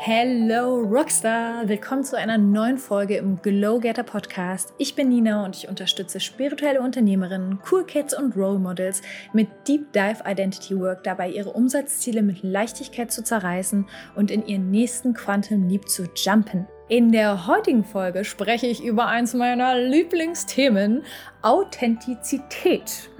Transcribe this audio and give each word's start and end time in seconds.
Hello 0.00 0.80
Rockstar! 0.80 1.68
Willkommen 1.68 2.04
zu 2.04 2.16
einer 2.16 2.38
neuen 2.38 2.78
Folge 2.78 3.16
im 3.16 3.42
Glow 3.42 3.80
Getter 3.80 4.04
Podcast. 4.04 4.72
Ich 4.78 4.94
bin 4.94 5.08
Nina 5.08 5.44
und 5.44 5.56
ich 5.56 5.68
unterstütze 5.68 6.20
spirituelle 6.20 6.80
Unternehmerinnen, 6.80 7.58
Cool 7.68 7.84
Kids 7.84 8.16
und 8.16 8.36
Role 8.36 8.60
Models 8.60 9.02
mit 9.32 9.48
Deep 9.66 9.92
Dive 9.92 10.22
Identity 10.24 10.78
Work 10.78 11.02
dabei, 11.02 11.30
ihre 11.30 11.52
Umsatzziele 11.52 12.22
mit 12.22 12.44
Leichtigkeit 12.44 13.10
zu 13.10 13.24
zerreißen 13.24 13.86
und 14.14 14.30
in 14.30 14.46
ihren 14.46 14.70
nächsten 14.70 15.14
Quantum 15.14 15.68
Leap 15.68 15.88
zu 15.88 16.04
jumpen. 16.14 16.68
In 16.90 17.12
der 17.12 17.46
heutigen 17.46 17.84
Folge 17.84 18.24
spreche 18.24 18.66
ich 18.66 18.82
über 18.82 19.08
eins 19.08 19.34
meiner 19.34 19.78
Lieblingsthemen, 19.78 21.02
Authentizität 21.42 23.10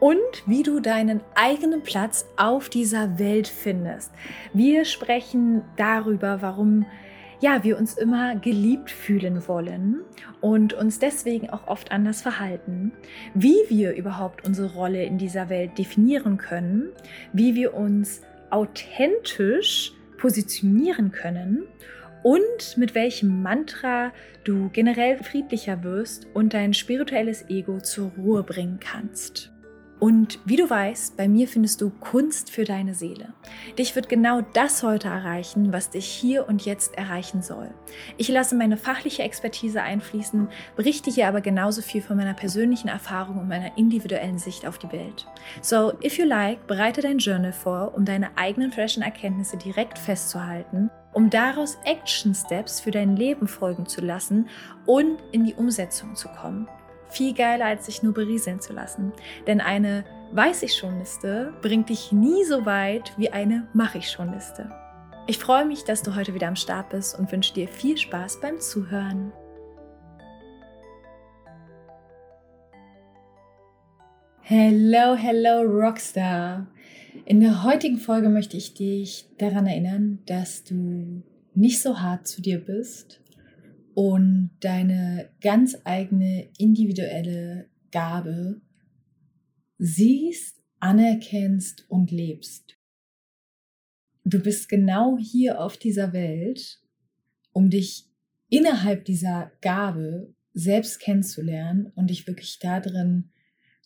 und 0.00 0.16
wie 0.46 0.62
du 0.62 0.80
deinen 0.80 1.20
eigenen 1.34 1.82
Platz 1.82 2.26
auf 2.38 2.70
dieser 2.70 3.18
Welt 3.18 3.46
findest. 3.46 4.12
Wir 4.54 4.86
sprechen 4.86 5.62
darüber, 5.76 6.40
warum 6.40 6.86
ja, 7.40 7.62
wir 7.64 7.76
uns 7.76 7.98
immer 7.98 8.34
geliebt 8.36 8.90
fühlen 8.90 9.46
wollen 9.46 10.00
und 10.40 10.72
uns 10.72 10.98
deswegen 10.98 11.50
auch 11.50 11.66
oft 11.66 11.92
anders 11.92 12.22
verhalten, 12.22 12.92
wie 13.34 13.58
wir 13.68 13.94
überhaupt 13.94 14.46
unsere 14.46 14.72
Rolle 14.72 15.04
in 15.04 15.18
dieser 15.18 15.50
Welt 15.50 15.76
definieren 15.76 16.38
können, 16.38 16.88
wie 17.34 17.54
wir 17.54 17.74
uns 17.74 18.22
authentisch 18.48 19.92
positionieren 20.16 21.12
können 21.12 21.68
und 22.22 22.76
mit 22.76 22.94
welchem 22.94 23.42
Mantra 23.42 24.12
du 24.44 24.70
generell 24.70 25.22
friedlicher 25.22 25.82
wirst 25.82 26.26
und 26.34 26.54
dein 26.54 26.74
spirituelles 26.74 27.48
Ego 27.48 27.80
zur 27.80 28.12
Ruhe 28.16 28.42
bringen 28.42 28.78
kannst. 28.80 29.52
Und 30.00 30.38
wie 30.44 30.56
du 30.56 30.68
weißt, 30.68 31.16
bei 31.16 31.28
mir 31.28 31.48
findest 31.48 31.80
du 31.80 31.90
Kunst 31.90 32.50
für 32.50 32.64
deine 32.64 32.94
Seele. 32.94 33.32
Dich 33.78 33.96
wird 33.96 34.08
genau 34.08 34.42
das 34.52 34.82
heute 34.82 35.08
erreichen, 35.08 35.72
was 35.72 35.90
dich 35.90 36.06
hier 36.06 36.48
und 36.48 36.64
jetzt 36.64 36.96
erreichen 36.96 37.42
soll. 37.42 37.70
Ich 38.16 38.28
lasse 38.28 38.54
meine 38.54 38.76
fachliche 38.76 39.22
Expertise 39.22 39.82
einfließen, 39.82 40.48
berichte 40.76 41.10
hier 41.10 41.26
aber 41.26 41.40
genauso 41.40 41.82
viel 41.82 42.02
von 42.02 42.16
meiner 42.16 42.34
persönlichen 42.34 42.88
Erfahrung 42.88 43.38
und 43.38 43.48
meiner 43.48 43.76
individuellen 43.76 44.38
Sicht 44.38 44.66
auf 44.66 44.78
die 44.78 44.92
Welt. 44.92 45.26
So, 45.62 45.92
if 46.02 46.16
you 46.18 46.24
like, 46.24 46.66
bereite 46.66 47.00
dein 47.00 47.18
Journal 47.18 47.52
vor, 47.52 47.94
um 47.96 48.04
deine 48.04 48.36
eigenen 48.36 48.70
freshen 48.70 49.02
Erkenntnisse 49.02 49.56
direkt 49.56 49.98
festzuhalten 49.98 50.90
um 51.12 51.30
daraus 51.30 51.78
Action 51.84 52.34
Steps 52.34 52.80
für 52.80 52.92
dein 52.92 53.16
Leben 53.16 53.48
folgen 53.48 53.86
zu 53.86 54.00
lassen 54.00 54.48
und 54.86 55.18
in 55.32 55.44
die 55.44 55.54
Umsetzung 55.54 56.14
zu 56.14 56.28
kommen. 56.28 56.68
Viel 57.10 57.34
geiler, 57.34 57.66
als 57.66 57.86
sich 57.86 58.02
nur 58.02 58.14
berieseln 58.14 58.60
zu 58.60 58.72
lassen. 58.72 59.12
Denn 59.46 59.60
eine 59.60 60.04
Weiß 60.30 60.62
ich 60.62 60.74
schon 60.74 60.98
Liste 60.98 61.54
bringt 61.62 61.88
dich 61.88 62.12
nie 62.12 62.44
so 62.44 62.66
weit 62.66 63.14
wie 63.16 63.30
eine 63.30 63.66
Mach 63.72 63.94
ich 63.94 64.10
schon 64.10 64.30
Liste. 64.30 64.68
Ich 65.26 65.38
freue 65.38 65.64
mich, 65.64 65.84
dass 65.84 66.02
du 66.02 66.14
heute 66.14 66.34
wieder 66.34 66.48
am 66.48 66.56
Start 66.56 66.90
bist 66.90 67.18
und 67.18 67.32
wünsche 67.32 67.54
dir 67.54 67.66
viel 67.66 67.96
Spaß 67.96 68.40
beim 68.42 68.60
Zuhören. 68.60 69.32
Hello, 74.42 75.14
hello 75.14 75.62
Rockstar. 75.62 76.66
In 77.24 77.40
der 77.40 77.64
heutigen 77.64 77.96
Folge 77.96 78.28
möchte 78.28 78.58
ich 78.58 78.74
dich 78.74 79.30
daran 79.38 79.66
erinnern, 79.66 80.18
dass 80.26 80.62
du 80.62 81.22
nicht 81.54 81.80
so 81.80 82.00
hart 82.00 82.26
zu 82.26 82.42
dir 82.42 82.58
bist 82.58 83.22
und 83.98 84.50
deine 84.60 85.28
ganz 85.40 85.76
eigene 85.82 86.50
individuelle 86.56 87.68
Gabe 87.90 88.60
siehst, 89.78 90.62
anerkennst 90.78 91.84
und 91.90 92.12
lebst. 92.12 92.78
Du 94.22 94.38
bist 94.40 94.68
genau 94.68 95.18
hier 95.18 95.60
auf 95.60 95.76
dieser 95.76 96.12
Welt, 96.12 96.80
um 97.50 97.70
dich 97.70 98.06
innerhalb 98.48 99.04
dieser 99.04 99.50
Gabe 99.62 100.32
selbst 100.54 101.00
kennenzulernen 101.00 101.90
und 101.96 102.10
dich 102.10 102.24
wirklich 102.28 102.60
darin 102.60 103.30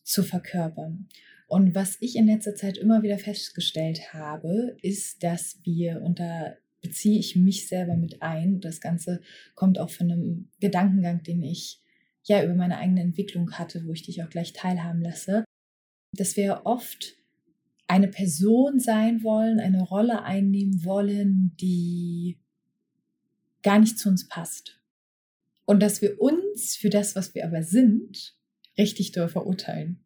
zu 0.03 0.23
verkörpern. 0.23 1.09
Und 1.49 1.75
was 1.75 1.97
ich 2.01 2.17
in 2.17 2.27
letzter 2.27 2.55
Zeit 2.55 2.77
immer 2.77 3.03
wieder 3.03 3.17
festgestellt 3.17 4.13
habe, 4.13 4.77
ist, 4.83 5.23
dass 5.23 5.59
wir, 5.65 6.03
da 6.19 6.55
beziehe 6.83 7.19
ich 7.19 7.37
mich 7.37 7.69
selber 7.69 7.97
mit 7.97 8.23
ein, 8.23 8.61
das 8.61 8.81
Ganze 8.81 9.21
kommt 9.55 9.79
auch 9.79 9.91
von 9.91 10.11
einem 10.11 10.49
Gedankengang, 10.61 11.23
den 11.23 11.43
ich 11.43 11.81
ja 12.25 12.45
über 12.45 12.55
meine 12.55 12.79
eigene 12.79 13.01
Entwicklung 13.01 13.53
hatte, 13.53 13.87
wo 13.87 13.93
ich 13.93 14.03
dich 14.03 14.23
auch 14.23 14.29
gleich 14.29 14.53
teilhaben 14.53 15.01
lasse, 15.01 15.45
dass 16.13 16.37
wir 16.37 16.63
oft 16.65 17.17
eine 17.87 18.09
Person 18.09 18.79
sein 18.81 19.23
wollen, 19.23 19.61
eine 19.61 19.83
Rolle 19.83 20.23
einnehmen 20.23 20.85
wollen, 20.85 21.57
die 21.61 22.39
gar 23.63 23.79
nicht 23.79 23.99
zu 23.99 24.09
uns 24.09 24.29
passt. 24.29 24.81
Und 25.65 25.81
dass 25.81 26.03
wir 26.03 26.21
uns 26.21 26.77
für 26.77 26.91
das, 26.91 27.17
was 27.17 27.35
wir 27.35 27.45
aber 27.45 27.63
sind, 27.63 28.37
richtig 28.77 29.13
doll 29.13 29.29
verurteilen 29.29 30.02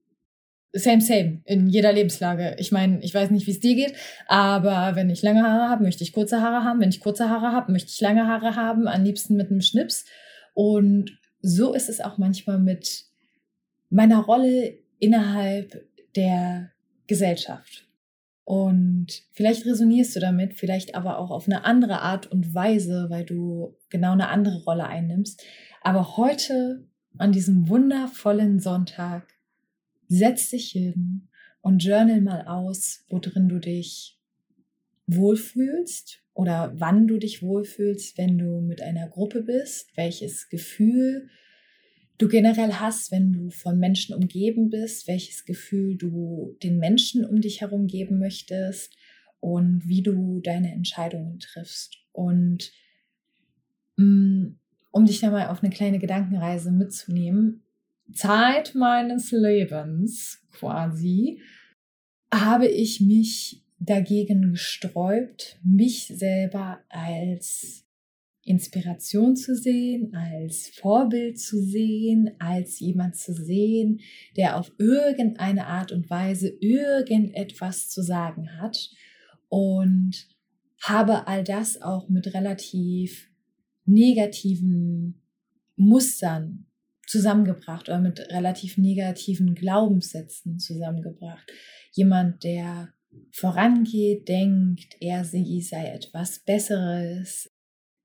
same, 0.79 1.01
same, 1.01 1.41
in 1.45 1.69
jeder 1.69 1.93
Lebenslage. 1.93 2.57
Ich 2.59 2.73
meine, 2.73 3.03
ich 3.03 3.15
weiß 3.15 3.31
nicht, 3.31 3.47
wie 3.47 3.53
es 3.53 3.61
dir 3.61 3.75
geht, 3.75 3.95
aber 4.27 4.95
wenn 4.95 5.11
ich 5.11 5.23
lange 5.23 5.43
Haare 5.43 5.69
habe, 5.69 5.85
möchte 5.85 6.05
ich 6.05 6.13
kurze 6.13 6.41
Haare 6.41 6.65
haben. 6.65 6.81
Wenn 6.81 6.91
ich 6.91 7.01
kurze 7.01 7.29
Haare 7.29 7.53
habe, 7.53 7.73
möchte 7.73 7.91
ich 7.91 8.01
lange 8.01 8.27
Haare 8.27 8.57
haben, 8.57 8.89
am 8.89 9.05
liebsten 9.05 9.37
mit 9.37 9.51
einem 9.51 9.61
Schnips. 9.61 10.05
Und 10.55 11.19
so 11.41 11.75
ist 11.75 11.89
es 11.89 12.01
auch 12.01 12.19
manchmal 12.19 12.59
mit 12.59 13.05
meiner 13.91 14.21
Rolle 14.21 14.79
innerhalb 14.99 15.85
der 16.17 16.71
Gesellschaft. 17.07 17.87
Und 18.45 19.25
vielleicht 19.33 19.67
resonierst 19.67 20.15
du 20.15 20.21
damit, 20.21 20.55
vielleicht 20.55 20.95
aber 20.95 21.19
auch 21.19 21.31
auf 21.31 21.47
eine 21.47 21.65
andere 21.65 22.01
Art 22.01 22.31
und 22.31 22.55
Weise, 22.55 23.07
weil 23.11 23.25
du 23.25 23.77
genau 23.91 24.13
eine 24.13 24.29
andere 24.29 24.63
Rolle 24.63 24.87
einnimmst. 24.87 25.43
Aber 25.83 26.17
heute, 26.17 26.87
an 27.19 27.33
diesem 27.33 27.69
wundervollen 27.69 28.61
Sonntag, 28.61 29.36
setz 30.09 30.51
dich 30.51 30.71
hin 30.71 31.29
und 31.61 31.83
journal 31.83 32.21
mal 32.21 32.47
aus, 32.47 33.05
worin 33.09 33.49
du 33.49 33.59
dich 33.59 34.19
wohlfühlst 35.07 36.23
oder 36.35 36.73
wann 36.77 37.07
du 37.07 37.19
dich 37.19 37.43
wohlfühlst, 37.43 38.19
wenn 38.19 38.39
du 38.39 38.61
mit 38.61 38.83
einer 38.83 39.09
Gruppe 39.09 39.43
bist, 39.43 39.97
welches 39.97 40.49
Gefühl 40.49 41.29
du 42.19 42.29
generell 42.29 42.75
hast, 42.75 43.11
wenn 43.13 43.33
du 43.33 43.51
von 43.51 43.79
Menschen 43.79 44.15
umgeben 44.15 44.71
bist, 44.71 45.07
welches 45.07 45.45
Gefühl 45.45 45.97
du 45.97 46.57
den 46.63 46.79
Menschen 46.79 47.25
um 47.25 47.41
dich 47.41 47.61
herum 47.61 47.87
geben 47.87 48.19
möchtest 48.19 48.97
und 49.41 49.83
wie 49.87 50.03
du 50.03 50.41
deine 50.41 50.73
Entscheidungen 50.73 51.39
triffst. 51.39 51.99
Und 52.13 52.73
mm, 53.97 54.47
um 54.91 55.07
dich 55.07 55.21
da 55.21 55.31
mal 55.31 55.49
auf 55.49 55.63
eine 55.63 55.73
kleine 55.73 55.99
Gedankenreise 55.99 56.71
mitzunehmen, 56.71 57.63
Zeit 58.13 58.75
meines 58.75 59.31
Lebens 59.31 60.43
quasi 60.53 61.41
habe 62.33 62.67
ich 62.67 63.01
mich 63.01 63.63
dagegen 63.79 64.53
gesträubt, 64.53 65.59
mich 65.63 66.07
selber 66.07 66.81
als 66.89 67.85
Inspiration 68.43 69.35
zu 69.35 69.57
sehen, 69.57 70.15
als 70.15 70.69
Vorbild 70.69 71.39
zu 71.39 71.61
sehen, 71.61 72.31
als 72.39 72.79
jemand 72.79 73.17
zu 73.17 73.33
sehen, 73.33 74.01
der 74.37 74.57
auf 74.57 74.73
irgendeine 74.79 75.67
Art 75.67 75.91
und 75.91 76.09
Weise 76.09 76.49
irgendetwas 76.49 77.89
zu 77.89 78.03
sagen 78.03 78.61
hat. 78.61 78.91
Und 79.49 80.29
habe 80.81 81.27
all 81.27 81.43
das 81.43 81.83
auch 81.83 82.09
mit 82.09 82.35
relativ 82.35 83.31
negativen 83.85 85.23
Mustern 85.77 86.67
zusammengebracht 87.07 87.89
oder 87.89 88.01
mit 88.01 88.19
relativ 88.31 88.79
negativen 88.79 89.55
Glaubenssätzen 89.55 90.59
zusammengebracht. 90.59 91.51
Jemand, 91.93 92.45
der 92.45 92.93
vorangeht, 93.33 94.29
denkt, 94.29 94.97
er, 95.01 95.25
sie 95.25 95.63
sei 95.63 95.87
etwas 95.87 96.41
Besseres. 96.41 97.51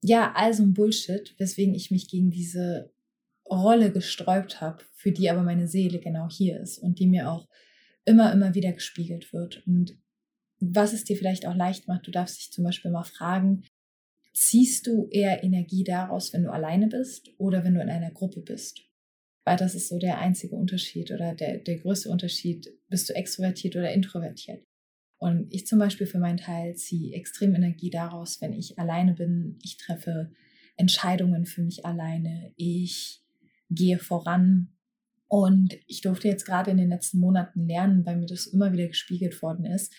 Ja, 0.03 0.33
also 0.35 0.63
ein 0.63 0.73
Bullshit, 0.73 1.35
weswegen 1.37 1.75
ich 1.75 1.91
mich 1.91 2.07
gegen 2.07 2.31
diese 2.31 2.91
Rolle 3.49 3.91
gesträubt 3.91 4.61
habe, 4.61 4.83
für 4.93 5.11
die 5.11 5.29
aber 5.29 5.43
meine 5.43 5.67
Seele 5.67 5.99
genau 5.99 6.29
hier 6.29 6.59
ist 6.59 6.77
und 6.77 6.99
die 6.99 7.07
mir 7.07 7.29
auch 7.29 7.47
immer, 8.05 8.31
immer 8.31 8.55
wieder 8.55 8.71
gespiegelt 8.71 9.33
wird. 9.33 9.65
Und 9.67 9.97
was 10.59 10.93
es 10.93 11.03
dir 11.03 11.17
vielleicht 11.17 11.45
auch 11.45 11.55
leicht 11.55 11.87
macht, 11.87 12.07
du 12.07 12.11
darfst 12.11 12.39
dich 12.39 12.51
zum 12.51 12.63
Beispiel 12.63 12.91
mal 12.91 13.03
fragen, 13.03 13.63
ziehst 14.33 14.87
du 14.87 15.07
eher 15.09 15.43
Energie 15.43 15.83
daraus, 15.83 16.33
wenn 16.33 16.43
du 16.43 16.51
alleine 16.51 16.87
bist 16.87 17.29
oder 17.37 17.63
wenn 17.63 17.73
du 17.73 17.81
in 17.81 17.89
einer 17.89 18.11
Gruppe 18.11 18.41
bist? 18.41 18.90
Weil 19.43 19.57
das 19.57 19.75
ist 19.75 19.87
so 19.87 19.97
der 19.97 20.19
einzige 20.19 20.55
Unterschied 20.55 21.11
oder 21.11 21.33
der, 21.33 21.57
der 21.57 21.79
größte 21.79 22.09
Unterschied. 22.09 22.67
Bist 22.89 23.09
du 23.09 23.13
extrovertiert 23.13 23.75
oder 23.75 23.91
introvertiert? 23.91 24.63
Und 25.17 25.53
ich 25.53 25.67
zum 25.67 25.79
Beispiel 25.79 26.07
für 26.07 26.19
meinen 26.19 26.37
Teil 26.37 26.75
ziehe 26.75 27.15
extrem 27.15 27.53
Energie 27.53 27.89
daraus, 27.89 28.41
wenn 28.41 28.53
ich 28.53 28.79
alleine 28.79 29.13
bin. 29.13 29.59
Ich 29.63 29.77
treffe 29.77 30.31
Entscheidungen 30.77 31.45
für 31.45 31.61
mich 31.61 31.85
alleine. 31.85 32.53
Ich 32.55 33.23
gehe 33.69 33.99
voran. 33.99 34.69
Und 35.27 35.77
ich 35.87 36.01
durfte 36.01 36.27
jetzt 36.27 36.45
gerade 36.45 36.71
in 36.71 36.77
den 36.77 36.89
letzten 36.89 37.19
Monaten 37.19 37.67
lernen, 37.67 38.05
weil 38.05 38.17
mir 38.17 38.25
das 38.25 38.47
immer 38.47 38.73
wieder 38.73 38.87
gespiegelt 38.87 39.41
worden 39.41 39.65
ist, 39.65 39.93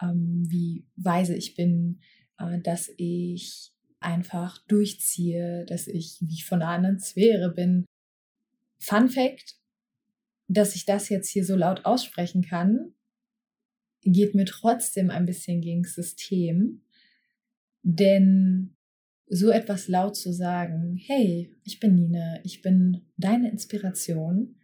ähm, 0.00 0.44
wie 0.48 0.86
weise 0.96 1.34
ich 1.34 1.54
bin, 1.54 2.00
äh, 2.38 2.60
dass 2.60 2.90
ich 2.96 3.72
einfach 4.00 4.58
durchziehe, 4.66 5.66
dass 5.66 5.88
ich 5.88 6.18
wie 6.20 6.40
von 6.40 6.62
einer 6.62 6.70
anderen 6.70 7.00
Sphäre 7.00 7.52
bin. 7.52 7.84
Fun 8.78 9.08
Fact, 9.08 9.56
dass 10.48 10.74
ich 10.74 10.86
das 10.86 11.08
jetzt 11.08 11.28
hier 11.30 11.44
so 11.44 11.56
laut 11.56 11.84
aussprechen 11.84 12.42
kann, 12.42 12.94
geht 14.02 14.34
mir 14.34 14.46
trotzdem 14.46 15.10
ein 15.10 15.26
bisschen 15.26 15.60
gegen 15.60 15.84
System. 15.84 16.82
Denn 17.82 18.76
so 19.26 19.50
etwas 19.50 19.88
laut 19.88 20.16
zu 20.16 20.32
sagen, 20.32 20.96
hey, 20.96 21.54
ich 21.64 21.80
bin 21.80 21.94
Nina, 21.94 22.40
ich 22.44 22.62
bin 22.62 23.02
deine 23.16 23.50
Inspiration, 23.50 24.56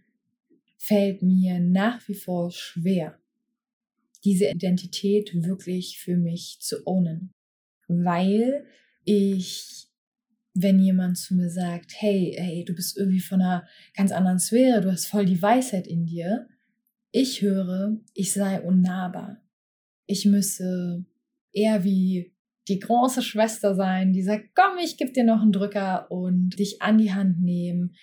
fällt 0.79 1.23
mir 1.23 1.61
nach 1.61 2.07
wie 2.09 2.15
vor 2.15 2.51
schwer, 2.51 3.19
diese 4.25 4.51
Identität 4.51 5.31
wirklich 5.35 5.99
für 5.99 6.17
mich 6.17 6.59
zu 6.61 6.87
ownen. 6.87 7.33
Weil 7.89 8.67
ich, 9.05 9.84
wenn 10.55 10.79
jemand 10.79 11.19
zu 11.19 11.35
mir 11.35 11.51
sagt, 11.51 11.93
hey, 11.97 12.35
hey, 12.39 12.65
du 12.65 12.75
bist 12.75 12.97
irgendwie 12.97 13.21
von 13.21 13.43
einer 13.43 13.67
ganz 13.97 14.13
anderen 14.13 14.39
Sphäre, 14.39 14.81
du 14.81 14.91
hast 14.91 15.07
voll 15.07 15.27
die 15.27 15.43
Weisheit 15.43 15.87
in 15.87 16.07
dir, 16.07 16.49
ich 17.11 17.43
höre, 17.43 17.97
ich 18.13 18.33
sei 18.33 18.61
unnahbar. 18.61 19.41
Ich 20.07 20.25
müsse 20.25 21.05
eher 21.53 21.85
wie 21.85 22.35
die 22.69 22.79
große 22.79 23.23
Schwester 23.23 23.75
sein, 23.75 24.13
die 24.13 24.23
sagt, 24.23 24.51
komm, 24.55 24.79
ich 24.83 24.97
gebe 24.97 25.13
dir 25.13 25.25
noch 25.25 25.43
einen 25.43 25.53
Drücker 25.53 26.11
und 26.11 26.59
dich 26.59 26.83
an 26.83 26.99
die 26.99 27.13
Hand 27.13 27.41
nehmen, 27.41 27.95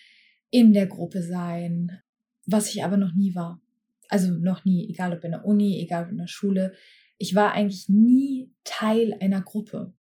in 0.49 0.73
der 0.73 0.87
Gruppe 0.87 1.23
sein, 1.23 1.99
was 2.45 2.73
ich 2.73 2.83
aber 2.83 2.97
noch 2.97 3.13
nie 3.13 3.33
war. 3.35 3.61
Also 4.07 4.31
noch 4.31 4.65
nie, 4.65 4.89
egal 4.89 5.13
ob 5.13 5.23
in 5.23 5.31
der 5.31 5.45
Uni, 5.45 5.81
egal 5.81 6.05
ob 6.05 6.11
in 6.11 6.17
der 6.17 6.27
Schule. 6.27 6.73
Ich 7.17 7.33
war 7.33 7.53
eigentlich 7.53 7.87
nie 7.87 8.53
Teil 8.63 9.15
einer 9.19 9.41
Gruppe. 9.41 9.93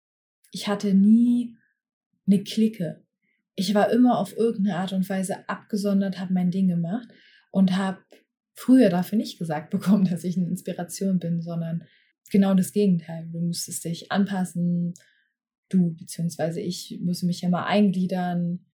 Ich 0.51 0.67
hatte 0.67 0.95
nie 0.95 1.57
eine 2.29 2.45
Clique. 2.45 3.03
Ich 3.55 3.75
war 3.75 3.91
immer 3.91 4.19
auf 4.19 4.37
irgendeine 4.37 4.77
Art 4.77 4.93
und 4.93 5.09
Weise 5.09 5.49
abgesondert, 5.49 6.21
habe 6.21 6.33
mein 6.33 6.51
Ding 6.51 6.69
gemacht 6.69 7.09
und 7.51 7.77
habe 7.77 7.99
früher 8.55 8.91
dafür 8.91 9.19
nicht 9.19 9.39
gesagt 9.39 9.71
bekommen, 9.77 10.05
dass 10.05 10.25
ich 10.25 10.37
eine 10.37 10.47
Inspiration 10.47 11.19
bin, 11.19 11.41
sondern 11.41 11.85
genau 12.31 12.55
das 12.55 12.73
Gegenteil. 12.73 13.29
Du 13.33 13.41
müsstest 13.41 13.85
dich 13.85 14.13
anpassen, 14.13 14.95
du 15.69 15.95
beziehungsweise 15.95 16.61
ich 16.61 16.99
müsse 17.03 17.27
mich 17.27 17.41
ja 17.41 17.49
mal 17.49 17.65
eingliedern. 17.65 18.67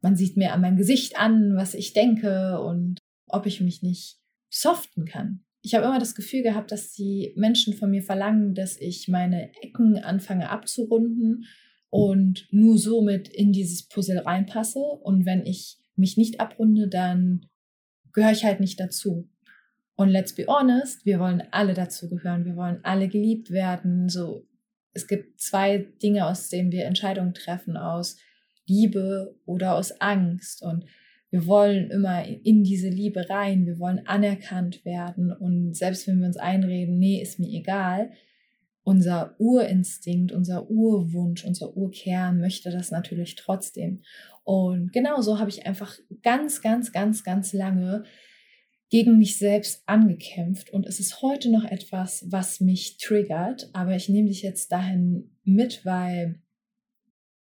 Man 0.00 0.16
sieht 0.16 0.36
mir 0.36 0.52
an 0.52 0.60
meinem 0.60 0.76
Gesicht 0.76 1.18
an, 1.18 1.54
was 1.56 1.74
ich 1.74 1.92
denke 1.92 2.60
und 2.60 2.98
ob 3.26 3.46
ich 3.46 3.60
mich 3.60 3.82
nicht 3.82 4.18
soften 4.50 5.04
kann. 5.04 5.44
Ich 5.64 5.74
habe 5.74 5.84
immer 5.84 6.00
das 6.00 6.16
Gefühl 6.16 6.42
gehabt, 6.42 6.72
dass 6.72 6.92
die 6.92 7.32
Menschen 7.36 7.74
von 7.74 7.90
mir 7.90 8.02
verlangen, 8.02 8.54
dass 8.54 8.76
ich 8.80 9.06
meine 9.06 9.54
Ecken 9.62 9.98
anfange 9.98 10.50
abzurunden 10.50 11.46
und 11.92 12.48
nur 12.50 12.78
somit 12.78 13.28
in 13.28 13.52
dieses 13.52 13.86
Puzzle 13.86 14.20
reinpasse. 14.20 14.78
Und 14.80 15.26
wenn 15.26 15.44
ich 15.44 15.76
mich 15.94 16.16
nicht 16.16 16.40
abrunde, 16.40 16.88
dann 16.88 17.44
gehöre 18.14 18.32
ich 18.32 18.46
halt 18.46 18.60
nicht 18.60 18.80
dazu. 18.80 19.28
Und 19.94 20.08
let's 20.08 20.34
be 20.34 20.46
honest, 20.46 21.04
wir 21.04 21.20
wollen 21.20 21.42
alle 21.50 21.74
dazu 21.74 22.08
gehören, 22.08 22.46
wir 22.46 22.56
wollen 22.56 22.80
alle 22.82 23.08
geliebt 23.08 23.50
werden. 23.50 24.08
So, 24.08 24.46
es 24.94 25.06
gibt 25.06 25.38
zwei 25.38 25.86
Dinge, 26.02 26.26
aus 26.26 26.48
denen 26.48 26.72
wir 26.72 26.86
Entscheidungen 26.86 27.34
treffen, 27.34 27.76
aus 27.76 28.16
Liebe 28.66 29.38
oder 29.44 29.74
aus 29.74 30.00
Angst. 30.00 30.62
Und 30.62 30.86
wir 31.30 31.46
wollen 31.46 31.90
immer 31.90 32.24
in 32.24 32.64
diese 32.64 32.88
Liebe 32.88 33.28
rein, 33.28 33.66
wir 33.66 33.78
wollen 33.78 34.06
anerkannt 34.06 34.82
werden. 34.86 35.30
Und 35.30 35.76
selbst 35.76 36.08
wenn 36.08 36.20
wir 36.20 36.26
uns 36.26 36.38
einreden, 36.38 36.98
nee, 36.98 37.20
ist 37.20 37.38
mir 37.38 37.50
egal, 37.50 38.12
unser 38.84 39.36
Urinstinkt, 39.38 40.32
unser 40.32 40.68
Urwunsch, 40.68 41.44
unser 41.44 41.76
Urkern 41.76 42.40
möchte 42.40 42.70
das 42.70 42.90
natürlich 42.90 43.36
trotzdem. 43.36 44.02
Und 44.44 44.92
genau 44.92 45.20
so 45.20 45.38
habe 45.38 45.50
ich 45.50 45.66
einfach 45.66 45.96
ganz, 46.22 46.62
ganz, 46.62 46.92
ganz, 46.92 47.22
ganz 47.22 47.52
lange 47.52 48.04
gegen 48.90 49.18
mich 49.18 49.38
selbst 49.38 49.82
angekämpft. 49.86 50.70
Und 50.70 50.86
es 50.86 51.00
ist 51.00 51.22
heute 51.22 51.50
noch 51.50 51.64
etwas, 51.64 52.24
was 52.28 52.60
mich 52.60 52.98
triggert, 52.98 53.70
aber 53.72 53.94
ich 53.94 54.08
nehme 54.08 54.28
dich 54.28 54.42
jetzt 54.42 54.72
dahin 54.72 55.30
mit, 55.44 55.84
weil 55.84 56.42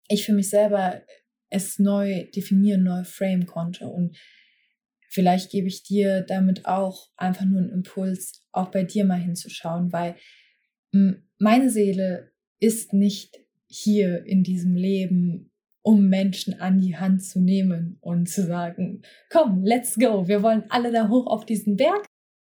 ich 0.08 0.24
für 0.24 0.32
mich 0.32 0.48
selber 0.48 1.02
es 1.50 1.78
neu 1.78 2.26
definieren, 2.34 2.84
neu 2.84 3.04
frame 3.04 3.46
konnte. 3.46 3.88
Und 3.88 4.16
vielleicht 5.08 5.50
gebe 5.50 5.66
ich 5.66 5.82
dir 5.82 6.22
damit 6.22 6.66
auch 6.66 7.10
einfach 7.16 7.44
nur 7.44 7.60
einen 7.60 7.70
Impuls, 7.70 8.46
auch 8.52 8.70
bei 8.70 8.84
dir 8.84 9.04
mal 9.04 9.20
hinzuschauen, 9.20 9.92
weil 9.92 10.14
meine 11.38 11.70
Seele 11.70 12.32
ist 12.58 12.92
nicht 12.92 13.38
hier 13.66 14.24
in 14.24 14.42
diesem 14.42 14.76
Leben, 14.76 15.50
um 15.82 16.08
Menschen 16.08 16.60
an 16.60 16.80
die 16.80 16.96
Hand 16.96 17.22
zu 17.22 17.40
nehmen 17.40 17.98
und 18.00 18.28
zu 18.28 18.44
sagen, 18.44 19.02
komm, 19.30 19.64
let's 19.64 19.96
go, 19.96 20.26
wir 20.26 20.42
wollen 20.42 20.64
alle 20.68 20.90
da 20.90 21.08
hoch 21.08 21.26
auf 21.26 21.46
diesen 21.46 21.76
Berg. 21.76 22.06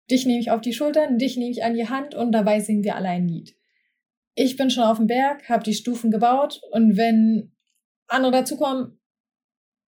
Dich 0.10 0.26
nehme 0.26 0.40
ich 0.40 0.52
auf 0.52 0.62
die 0.62 0.74
Schultern, 0.74 1.18
dich 1.18 1.36
nehme 1.36 1.52
ich 1.52 1.64
an 1.64 1.74
die 1.74 1.90
Hand 1.90 2.16
und 2.16 2.32
dabei 2.32 2.62
singen 2.62 2.84
wir 2.84 2.96
alle 2.96 3.10
ein 3.10 3.28
Lied. 3.28 3.58
Ich 4.36 4.56
bin 4.56 4.70
schon 4.70 4.84
auf 4.84 4.98
dem 4.98 5.08
Berg, 5.08 5.50
habe 5.50 5.64
die 5.64 5.74
Stufen 5.74 6.12
gebaut 6.12 6.62
und 6.72 6.96
wenn 6.96 7.52
andere 8.08 8.32
dazukommen, 8.32 8.98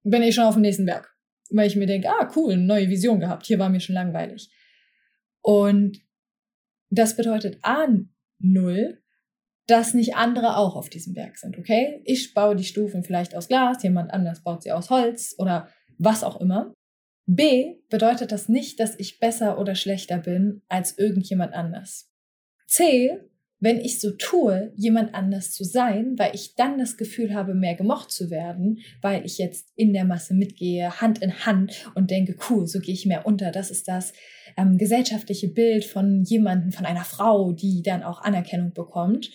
bin 0.04 0.24
ich 0.24 0.34
schon 0.34 0.46
auf 0.46 0.56
dem 0.56 0.62
nächsten 0.62 0.86
Berg. 0.86 1.14
Weil 1.50 1.68
ich 1.68 1.76
mir 1.76 1.86
denke, 1.86 2.10
ah, 2.10 2.32
cool, 2.36 2.58
neue 2.58 2.90
Vision 2.90 3.20
gehabt, 3.20 3.46
hier 3.46 3.60
war 3.60 3.70
mir 3.70 3.80
schon 3.80 3.96
langweilig. 3.96 4.50
Und 5.42 6.02
das 6.90 7.16
bedeutet 7.16 7.60
A, 7.62 7.88
null, 8.40 9.02
dass 9.68 9.94
nicht 9.94 10.16
andere 10.16 10.58
auch 10.58 10.76
auf 10.76 10.90
diesem 10.90 11.14
Berg 11.14 11.38
sind, 11.38 11.58
okay? 11.58 12.02
Ich 12.06 12.34
baue 12.34 12.56
die 12.56 12.64
Stufen 12.64 13.04
vielleicht 13.04 13.36
aus 13.36 13.48
Glas, 13.48 13.84
jemand 13.84 14.12
anders 14.12 14.44
baut 14.44 14.64
sie 14.64 14.72
aus 14.72 14.90
Holz 14.90 15.36
oder 15.38 15.68
was 15.98 16.24
auch 16.24 16.40
immer. 16.40 16.74
B 17.26 17.76
bedeutet 17.90 18.32
das 18.32 18.48
nicht, 18.48 18.80
dass 18.80 18.98
ich 18.98 19.20
besser 19.20 19.60
oder 19.60 19.76
schlechter 19.76 20.18
bin 20.18 20.62
als 20.70 20.98
irgendjemand 20.98 21.54
anders. 21.54 22.10
C, 22.68 23.20
wenn 23.60 23.80
ich 23.80 24.00
so 24.00 24.12
tue, 24.12 24.72
jemand 24.76 25.16
anders 25.16 25.52
zu 25.52 25.64
sein, 25.64 26.14
weil 26.18 26.36
ich 26.36 26.56
dann 26.56 26.78
das 26.78 26.96
Gefühl 26.96 27.34
habe, 27.34 27.56
mehr 27.56 27.76
gemocht 27.76 28.12
zu 28.12 28.30
werden, 28.30 28.80
weil 29.02 29.26
ich 29.26 29.40
jetzt 29.40 29.72
in 29.76 29.94
der 29.94 30.06
Masse 30.06 30.36
mitgehe, 30.36 31.02
Hand 31.02 31.20
in 31.20 31.46
Hand 31.46 31.92
und 31.96 32.12
denke, 32.12 32.38
cool, 32.50 32.68
so 32.68 32.80
gehe 32.80 32.94
ich 32.94 33.06
mehr 33.06 33.26
unter. 33.26 33.52
Das 33.52 33.72
ist 33.72 33.88
das 33.88 34.14
ähm, 34.58 34.78
gesellschaftliche 34.78 35.48
Bild 35.48 35.86
von 35.86 36.24
jemandem, 36.24 36.72
von 36.72 36.86
einer 36.86 37.04
Frau, 37.04 37.52
die 37.52 37.82
dann 37.82 38.04
auch 38.04 38.22
Anerkennung 38.22 38.74
bekommt 38.74 39.32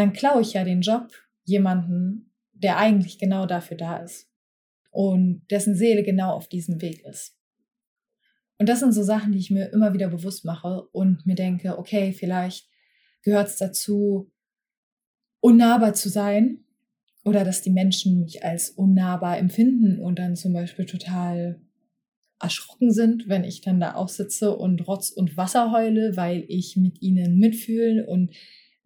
dann 0.00 0.14
klaue 0.14 0.40
ich 0.40 0.54
ja 0.54 0.64
den 0.64 0.80
Job 0.80 1.12
jemanden, 1.44 2.32
der 2.52 2.78
eigentlich 2.78 3.18
genau 3.18 3.44
dafür 3.44 3.76
da 3.76 3.98
ist 3.98 4.30
und 4.90 5.42
dessen 5.50 5.74
Seele 5.74 6.02
genau 6.02 6.32
auf 6.32 6.48
diesem 6.48 6.80
Weg 6.80 7.04
ist. 7.04 7.36
Und 8.58 8.68
das 8.68 8.80
sind 8.80 8.92
so 8.92 9.02
Sachen, 9.02 9.32
die 9.32 9.38
ich 9.38 9.50
mir 9.50 9.70
immer 9.72 9.92
wieder 9.92 10.08
bewusst 10.08 10.46
mache 10.46 10.88
und 10.92 11.26
mir 11.26 11.34
denke, 11.34 11.78
okay, 11.78 12.12
vielleicht 12.12 12.69
gehört 13.22 13.48
es 13.48 13.56
dazu, 13.56 14.30
unnahbar 15.40 15.94
zu 15.94 16.08
sein 16.08 16.64
oder 17.24 17.44
dass 17.44 17.62
die 17.62 17.70
Menschen 17.70 18.20
mich 18.20 18.44
als 18.44 18.70
unnahbar 18.70 19.38
empfinden 19.38 19.98
und 19.98 20.18
dann 20.18 20.36
zum 20.36 20.52
Beispiel 20.52 20.86
total 20.86 21.60
erschrocken 22.40 22.92
sind, 22.92 23.28
wenn 23.28 23.44
ich 23.44 23.60
dann 23.60 23.80
da 23.80 23.94
auch 23.94 24.08
sitze 24.08 24.56
und 24.56 24.86
Rotz 24.86 25.10
und 25.10 25.36
Wasser 25.36 25.72
heule, 25.72 26.16
weil 26.16 26.44
ich 26.48 26.76
mit 26.76 27.02
ihnen 27.02 27.38
mitfühle 27.38 28.06
und 28.06 28.30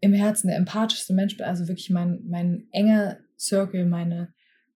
im 0.01 0.13
Herzen 0.13 0.47
der 0.47 0.57
empathischste 0.57 1.13
Mensch 1.13 1.37
bin, 1.37 1.45
also 1.45 1.67
wirklich 1.67 1.89
mein, 1.89 2.19
mein 2.27 2.67
enger 2.71 3.17
Circle, 3.39 3.85
meine 3.85 4.33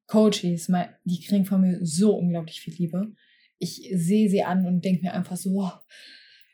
Coaches, 0.07 0.69
mein, 0.69 0.89
die 1.03 1.21
kriegen 1.21 1.45
von 1.45 1.61
mir 1.61 1.85
so 1.85 2.15
unglaublich 2.15 2.61
viel 2.61 2.73
Liebe. 2.73 3.13
Ich 3.59 3.91
sehe 3.93 4.29
sie 4.29 4.43
an 4.43 4.65
und 4.65 4.83
denke 4.85 5.03
mir 5.03 5.13
einfach 5.13 5.35
so, 5.35 5.53
wow, 5.53 5.73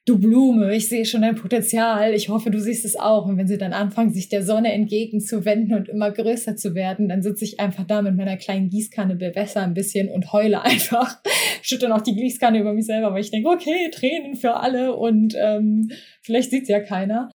du 0.05 0.19
Blume, 0.19 0.75
ich 0.75 0.88
sehe 0.88 1.03
schon 1.03 1.24
dein 1.24 1.35
Potenzial, 1.35 2.13
ich 2.13 2.29
hoffe, 2.29 2.51
du 2.51 2.59
siehst 2.59 2.85
es 2.85 2.95
auch. 2.95 3.25
Und 3.25 3.38
wenn 3.38 3.47
sie 3.47 3.57
dann 3.57 3.74
anfangen, 3.74 4.13
sich 4.13 4.29
der 4.29 4.43
Sonne 4.43 4.71
entgegenzuwenden 4.71 5.75
und 5.75 5.89
immer 5.89 6.12
größer 6.12 6.55
zu 6.55 6.75
werden, 6.75 7.09
dann 7.09 7.24
sitze 7.24 7.43
ich 7.43 7.59
einfach 7.59 7.85
da 7.85 8.03
mit 8.03 8.15
meiner 8.15 8.38
kleinen 8.38 8.69
Gießkanne, 8.69 9.15
bewässer 9.15 9.62
ein 9.62 9.74
bisschen 9.74 10.09
und 10.09 10.31
heule 10.31 10.62
einfach, 10.63 11.17
schütte 11.62 11.89
noch 11.89 12.01
die 12.01 12.15
Gießkanne 12.15 12.59
über 12.59 12.74
mich 12.74 12.85
selber, 12.85 13.12
weil 13.12 13.21
ich 13.21 13.31
denke, 13.31 13.50
okay, 13.50 13.89
Tränen 13.91 14.35
für 14.35 14.55
alle. 14.55 14.95
Und 14.95 15.35
ähm, 15.39 15.91
vielleicht 16.21 16.51
sieht 16.51 16.67
ja 16.67 16.79
keiner. 16.79 17.31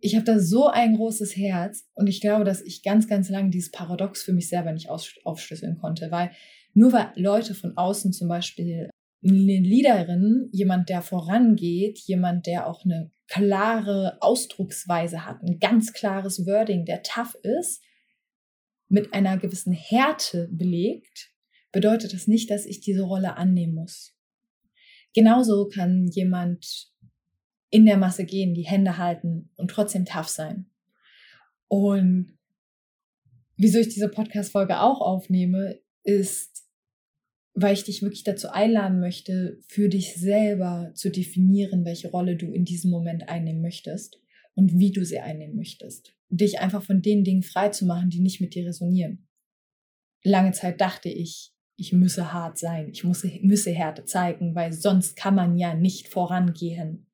Ich 0.00 0.14
habe 0.14 0.24
da 0.24 0.38
so 0.38 0.68
ein 0.68 0.96
großes 0.96 1.36
Herz. 1.36 1.84
Und 1.94 2.06
ich 2.06 2.22
glaube, 2.22 2.44
dass 2.44 2.62
ich 2.62 2.82
ganz, 2.82 3.08
ganz 3.08 3.28
lange 3.28 3.50
dieses 3.50 3.70
Paradox 3.70 4.22
für 4.22 4.32
mich 4.32 4.48
selber 4.48 4.72
nicht 4.72 4.88
aufschlüsseln 4.88 5.76
konnte, 5.78 6.10
weil 6.10 6.30
nur 6.72 6.92
weil 6.92 7.08
Leute 7.14 7.54
von 7.54 7.76
außen 7.76 8.12
zum 8.12 8.28
Beispiel 8.28 8.90
Leaderin, 9.34 10.48
jemand, 10.52 10.88
der 10.88 11.02
vorangeht, 11.02 11.98
jemand, 12.00 12.46
der 12.46 12.66
auch 12.66 12.84
eine 12.84 13.10
klare 13.28 14.18
Ausdrucksweise 14.20 15.24
hat, 15.24 15.42
ein 15.42 15.58
ganz 15.58 15.92
klares 15.92 16.46
Wording, 16.46 16.84
der 16.84 17.02
tough 17.02 17.34
ist, 17.42 17.82
mit 18.88 19.12
einer 19.12 19.36
gewissen 19.36 19.72
Härte 19.72 20.48
belegt, 20.52 21.32
bedeutet 21.72 22.12
das 22.14 22.26
nicht, 22.28 22.50
dass 22.50 22.66
ich 22.66 22.80
diese 22.80 23.02
Rolle 23.02 23.36
annehmen 23.36 23.74
muss. 23.74 24.14
genauso 25.14 25.68
kann 25.68 26.06
jemand 26.08 26.90
in 27.70 27.86
der 27.86 27.96
Masse 27.96 28.24
gehen, 28.24 28.54
die 28.54 28.66
Hände 28.66 28.96
halten 28.98 29.50
und 29.56 29.70
trotzdem 29.70 30.04
tough 30.04 30.28
sein. 30.28 30.70
Und 31.68 32.38
wieso 33.56 33.78
ich 33.78 33.88
diese 33.88 34.08
Podcast-Folge 34.08 34.80
auch 34.80 35.00
aufnehme, 35.00 35.80
ist, 36.04 36.55
weil 37.58 37.72
ich 37.72 37.84
dich 37.84 38.02
wirklich 38.02 38.22
dazu 38.22 38.50
einladen 38.50 39.00
möchte, 39.00 39.58
für 39.66 39.88
dich 39.88 40.14
selber 40.14 40.92
zu 40.94 41.10
definieren, 41.10 41.86
welche 41.86 42.10
Rolle 42.10 42.36
du 42.36 42.52
in 42.52 42.66
diesem 42.66 42.90
Moment 42.90 43.30
einnehmen 43.30 43.62
möchtest 43.62 44.20
und 44.54 44.78
wie 44.78 44.92
du 44.92 45.04
sie 45.06 45.20
einnehmen 45.20 45.56
möchtest. 45.56 46.14
Dich 46.28 46.60
einfach 46.60 46.82
von 46.82 47.00
den 47.00 47.24
Dingen 47.24 47.42
frei 47.42 47.70
zu 47.70 47.86
machen, 47.86 48.10
die 48.10 48.20
nicht 48.20 48.42
mit 48.42 48.54
dir 48.54 48.66
resonieren. 48.66 49.26
Lange 50.22 50.52
Zeit 50.52 50.82
dachte 50.82 51.08
ich, 51.08 51.54
ich 51.76 51.94
müsse 51.94 52.32
hart 52.32 52.58
sein, 52.58 52.90
ich 52.90 53.04
müsse, 53.04 53.30
müsse 53.40 53.70
Härte 53.70 54.04
zeigen, 54.04 54.54
weil 54.54 54.74
sonst 54.74 55.16
kann 55.16 55.34
man 55.34 55.56
ja 55.56 55.74
nicht 55.74 56.08
vorangehen. 56.08 57.06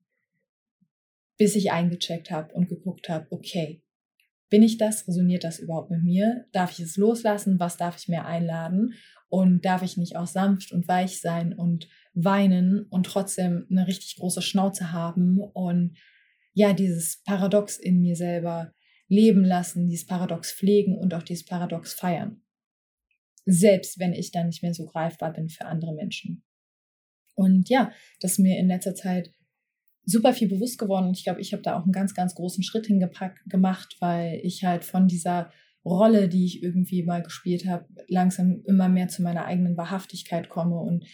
Bis 1.38 1.54
ich 1.54 1.70
eingecheckt 1.70 2.32
habe 2.32 2.52
und 2.54 2.68
geguckt 2.68 3.08
habe, 3.08 3.28
okay, 3.30 3.82
bin 4.52 4.62
ich 4.62 4.76
das? 4.76 5.08
Resoniert 5.08 5.44
das 5.44 5.60
überhaupt 5.60 5.90
mit 5.90 6.02
mir? 6.02 6.44
Darf 6.52 6.72
ich 6.72 6.80
es 6.80 6.98
loslassen? 6.98 7.58
Was 7.58 7.78
darf 7.78 7.96
ich 7.96 8.08
mir 8.08 8.26
einladen? 8.26 8.92
Und 9.34 9.64
darf 9.64 9.82
ich 9.82 9.96
nicht 9.96 10.16
auch 10.16 10.26
sanft 10.26 10.72
und 10.72 10.86
weich 10.88 11.22
sein 11.22 11.54
und 11.54 11.88
weinen 12.12 12.82
und 12.90 13.06
trotzdem 13.06 13.66
eine 13.70 13.86
richtig 13.86 14.16
große 14.16 14.42
Schnauze 14.42 14.92
haben 14.92 15.38
und 15.40 15.96
ja, 16.52 16.74
dieses 16.74 17.22
Paradox 17.24 17.78
in 17.78 18.02
mir 18.02 18.14
selber 18.14 18.74
leben 19.08 19.42
lassen, 19.42 19.88
dieses 19.88 20.04
Paradox 20.04 20.52
pflegen 20.52 20.98
und 20.98 21.14
auch 21.14 21.22
dieses 21.22 21.46
Paradox 21.46 21.94
feiern. 21.94 22.42
Selbst 23.46 23.98
wenn 23.98 24.12
ich 24.12 24.32
dann 24.32 24.48
nicht 24.48 24.62
mehr 24.62 24.74
so 24.74 24.84
greifbar 24.84 25.32
bin 25.32 25.48
für 25.48 25.64
andere 25.64 25.94
Menschen. 25.94 26.44
Und 27.34 27.70
ja, 27.70 27.90
das 28.20 28.32
ist 28.32 28.38
mir 28.38 28.58
in 28.58 28.68
letzter 28.68 28.94
Zeit 28.94 29.32
super 30.04 30.34
viel 30.34 30.48
bewusst 30.48 30.78
geworden 30.78 31.06
und 31.06 31.16
ich 31.16 31.24
glaube, 31.24 31.40
ich 31.40 31.54
habe 31.54 31.62
da 31.62 31.78
auch 31.78 31.84
einen 31.84 31.92
ganz, 31.92 32.12
ganz 32.12 32.34
großen 32.34 32.62
Schritt 32.62 32.84
hingepackt 32.84 33.48
gemacht, 33.48 33.96
weil 34.00 34.40
ich 34.42 34.62
halt 34.62 34.84
von 34.84 35.08
dieser 35.08 35.50
Rolle, 35.84 36.28
die 36.28 36.44
ich 36.44 36.62
irgendwie 36.62 37.02
mal 37.02 37.22
gespielt 37.22 37.66
habe, 37.66 37.86
langsam 38.08 38.62
immer 38.66 38.88
mehr 38.88 39.08
zu 39.08 39.22
meiner 39.22 39.44
eigenen 39.44 39.76
Wahrhaftigkeit 39.76 40.48
komme. 40.48 40.76
Und 40.76 41.04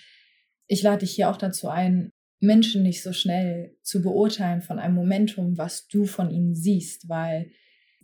ich 0.66 0.82
lade 0.82 1.00
dich 1.00 1.12
hier 1.12 1.30
auch 1.30 1.36
dazu 1.36 1.68
ein, 1.68 2.12
Menschen 2.40 2.82
nicht 2.82 3.02
so 3.02 3.12
schnell 3.12 3.76
zu 3.82 4.02
beurteilen 4.02 4.62
von 4.62 4.78
einem 4.78 4.94
Momentum, 4.94 5.58
was 5.58 5.88
du 5.88 6.04
von 6.04 6.30
ihnen 6.30 6.54
siehst, 6.54 7.08
weil 7.08 7.50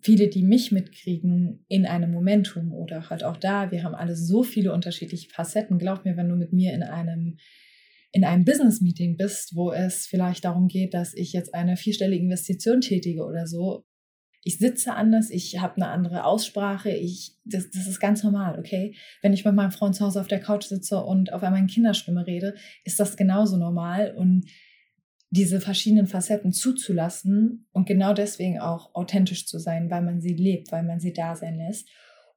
viele, 0.01 0.29
die 0.29 0.43
mich 0.43 0.73
mitkriegen 0.73 1.65
in 1.69 1.87
einem 1.87 2.11
Momentum 2.11 2.73
oder 2.73 3.11
halt 3.11 3.25
auch 3.25 3.37
da, 3.37 3.71
wir 3.71 3.85
haben 3.85 3.95
alle 3.95 4.17
so 4.17 4.43
viele 4.43 4.73
unterschiedliche 4.73 5.31
Facetten. 5.31 5.79
Glaub 5.79 6.05
mir, 6.05 6.17
wenn 6.17 6.29
du 6.29 6.37
mit 6.37 6.53
mir 6.53 6.73
in 6.73 6.83
einem 6.83 7.37
in 8.15 8.25
einem 8.25 8.45
Business-Meeting 8.45 9.17
bist, 9.17 9.57
wo 9.57 9.73
es 9.73 10.07
vielleicht 10.07 10.45
darum 10.45 10.69
geht, 10.69 10.95
dass 10.95 11.15
ich 11.15 11.33
jetzt 11.33 11.53
eine 11.53 11.77
vierstellige 11.77 12.23
Investition 12.23 12.81
tätige 12.81 13.25
oder 13.25 13.49
so, 13.49 13.85
ich 14.47 14.59
sitze 14.59 14.95
anders, 14.95 15.31
ich 15.31 15.59
habe 15.61 15.77
eine 15.77 15.89
andere 15.89 16.25
Aussprache, 16.25 16.91
ich, 16.91 17.33
das, 17.45 17.71
das 17.71 17.87
ist 17.87 17.99
ganz 17.99 18.23
normal, 18.23 18.59
okay? 18.59 18.95
Wenn 19.23 19.33
ich 19.33 19.45
mit 19.45 19.55
meinem 19.55 19.73
Freund 19.73 19.97
zu 19.97 20.05
Hause 20.05 20.21
auf 20.21 20.29
der 20.29 20.41
Couch 20.41 20.65
sitze 20.65 21.03
und 21.03 21.33
auf 21.33 21.43
einmal 21.43 21.61
in 21.61 21.67
Kinderstimme 21.67 22.27
rede, 22.27 22.55
ist 22.85 23.01
das 23.01 23.17
genauso 23.17 23.57
normal 23.57 24.15
und 24.15 24.45
diese 25.31 25.61
verschiedenen 25.61 26.07
Facetten 26.07 26.53
zuzulassen 26.53 27.67
und 27.73 27.87
genau 27.87 28.13
deswegen 28.13 28.61
auch 28.61 28.95
authentisch 28.95 29.47
zu 29.47 29.59
sein, 29.59 29.91
weil 29.91 30.03
man 30.03 30.21
sie 30.21 30.35
lebt, 30.35 30.71
weil 30.71 30.85
man 30.85 31.01
sie 31.01 31.15
da 31.15 31.35
sein 31.35 31.57
lässt 31.57 31.89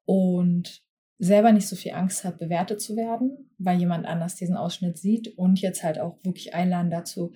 und 0.06 0.82
selber 1.20 1.52
nicht 1.52 1.68
so 1.68 1.76
viel 1.76 1.92
Angst 1.92 2.24
hat, 2.24 2.40
bewertet 2.40 2.80
zu 2.82 2.96
werden, 2.96 3.52
weil 3.58 3.80
jemand 3.80 4.06
anders 4.06 4.36
diesen 4.36 4.56
Ausschnitt 4.56 4.98
sieht 4.98 5.38
und 5.38 5.60
jetzt 5.60 5.84
halt 5.84 6.00
auch 6.00 6.18
wirklich 6.24 6.56
einladen 6.56 6.90
dazu, 6.90 7.34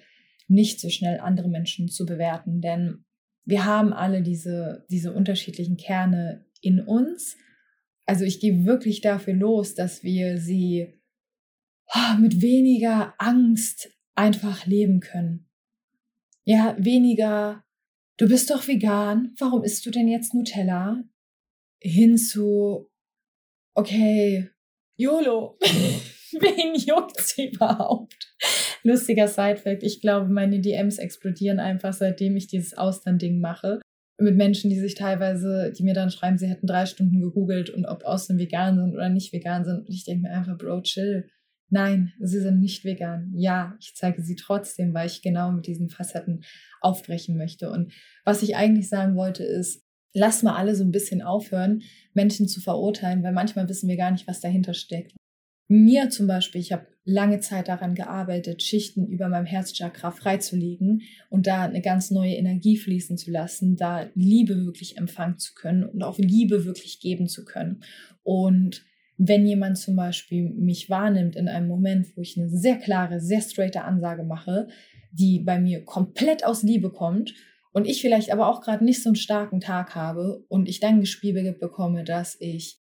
nicht 0.47 0.79
so 0.79 0.89
schnell 0.89 1.19
andere 1.19 1.49
Menschen 1.49 1.89
zu 1.89 2.05
bewerten, 2.05 2.61
denn 2.61 3.03
wir 3.45 3.65
haben 3.65 3.93
alle 3.93 4.21
diese, 4.21 4.85
diese 4.89 5.13
unterschiedlichen 5.13 5.77
Kerne 5.77 6.45
in 6.61 6.79
uns. 6.79 7.37
Also 8.05 8.23
ich 8.25 8.39
gehe 8.39 8.65
wirklich 8.65 9.01
dafür 9.01 9.33
los, 9.33 9.75
dass 9.75 10.03
wir 10.03 10.37
sie 10.37 10.99
ah, 11.87 12.17
mit 12.19 12.41
weniger 12.41 13.13
Angst 13.17 13.89
einfach 14.15 14.65
leben 14.65 14.99
können. 14.99 15.47
Ja, 16.43 16.75
weniger, 16.79 17.63
du 18.17 18.27
bist 18.27 18.49
doch 18.49 18.67
vegan, 18.67 19.33
warum 19.37 19.63
isst 19.63 19.85
du 19.85 19.91
denn 19.91 20.07
jetzt 20.07 20.33
Nutella? 20.33 21.03
Hin 21.79 22.17
zu, 22.17 22.89
okay, 23.73 24.49
YOLO, 24.95 25.57
wen 25.61 26.75
juckt's 26.75 27.37
überhaupt? 27.37 28.30
Lustiger 28.83 29.27
Sidefact. 29.27 29.83
Ich 29.83 30.01
glaube, 30.01 30.29
meine 30.29 30.59
DMs 30.59 30.97
explodieren 30.97 31.59
einfach, 31.59 31.93
seitdem 31.93 32.35
ich 32.35 32.47
dieses 32.47 32.77
Austern-Ding 32.77 33.39
mache. 33.39 33.79
Mit 34.19 34.35
Menschen, 34.35 34.69
die 34.69 34.79
sich 34.79 34.95
teilweise, 34.95 35.73
die 35.75 35.83
mir 35.83 35.93
dann 35.93 36.11
schreiben, 36.11 36.37
sie 36.37 36.47
hätten 36.47 36.67
drei 36.67 36.85
Stunden 36.85 37.21
gegoogelt 37.21 37.69
und 37.69 37.85
ob 37.85 38.03
Austern 38.03 38.37
vegan 38.37 38.77
sind 38.77 38.93
oder 38.93 39.09
nicht 39.09 39.33
vegan 39.33 39.65
sind. 39.65 39.87
Und 39.87 39.89
ich 39.89 40.03
denke 40.03 40.23
mir 40.23 40.33
einfach, 40.33 40.57
Bro, 40.57 40.81
chill. 40.81 41.27
Nein, 41.73 42.11
sie 42.19 42.41
sind 42.41 42.59
nicht 42.59 42.83
vegan. 42.83 43.31
Ja, 43.33 43.75
ich 43.79 43.95
zeige 43.95 44.21
sie 44.21 44.35
trotzdem, 44.35 44.93
weil 44.93 45.07
ich 45.07 45.21
genau 45.21 45.51
mit 45.51 45.67
diesen 45.67 45.89
Facetten 45.89 46.43
aufbrechen 46.81 47.37
möchte. 47.37 47.71
Und 47.71 47.93
was 48.25 48.43
ich 48.43 48.57
eigentlich 48.57 48.89
sagen 48.89 49.15
wollte, 49.15 49.43
ist, 49.43 49.81
lass 50.13 50.43
mal 50.43 50.55
alle 50.55 50.75
so 50.75 50.83
ein 50.83 50.91
bisschen 50.91 51.21
aufhören, 51.21 51.81
Menschen 52.13 52.47
zu 52.47 52.59
verurteilen, 52.59 53.23
weil 53.23 53.31
manchmal 53.31 53.69
wissen 53.69 53.87
wir 53.87 53.95
gar 53.95 54.11
nicht, 54.11 54.27
was 54.27 54.41
dahinter 54.41 54.73
steckt. 54.73 55.15
Mir 55.69 56.09
zum 56.09 56.27
Beispiel, 56.27 56.59
ich 56.59 56.73
habe 56.73 56.87
lange 57.11 57.39
Zeit 57.39 57.67
daran 57.67 57.95
gearbeitet, 57.95 58.63
Schichten 58.63 59.07
über 59.07 59.29
meinem 59.29 59.45
Herzchakra 59.45 60.11
freizulegen 60.11 61.01
und 61.29 61.47
da 61.47 61.63
eine 61.63 61.81
ganz 61.81 62.11
neue 62.11 62.35
Energie 62.35 62.77
fließen 62.77 63.17
zu 63.17 63.31
lassen, 63.31 63.75
da 63.75 64.07
Liebe 64.15 64.65
wirklich 64.65 64.97
empfangen 64.97 65.37
zu 65.37 65.53
können 65.53 65.83
und 65.83 66.03
auch 66.03 66.17
Liebe 66.17 66.65
wirklich 66.65 66.99
geben 66.99 67.27
zu 67.27 67.45
können. 67.45 67.83
Und 68.23 68.83
wenn 69.17 69.45
jemand 69.45 69.77
zum 69.77 69.95
Beispiel 69.95 70.49
mich 70.49 70.89
wahrnimmt 70.89 71.35
in 71.35 71.47
einem 71.47 71.67
Moment, 71.67 72.15
wo 72.15 72.21
ich 72.21 72.37
eine 72.37 72.49
sehr 72.49 72.77
klare, 72.77 73.19
sehr 73.19 73.41
straighte 73.41 73.83
Ansage 73.83 74.23
mache, 74.23 74.67
die 75.11 75.39
bei 75.39 75.59
mir 75.59 75.85
komplett 75.85 76.43
aus 76.45 76.63
Liebe 76.63 76.89
kommt 76.89 77.35
und 77.71 77.85
ich 77.85 78.01
vielleicht 78.01 78.31
aber 78.31 78.47
auch 78.47 78.61
gerade 78.61 78.83
nicht 78.83 79.03
so 79.03 79.09
einen 79.09 79.15
starken 79.15 79.59
Tag 79.59 79.95
habe 79.95 80.43
und 80.47 80.67
ich 80.67 80.79
dann 80.79 80.99
gespiegelt 80.99 81.59
bekomme, 81.59 82.03
dass 82.03 82.35
ich 82.39 82.80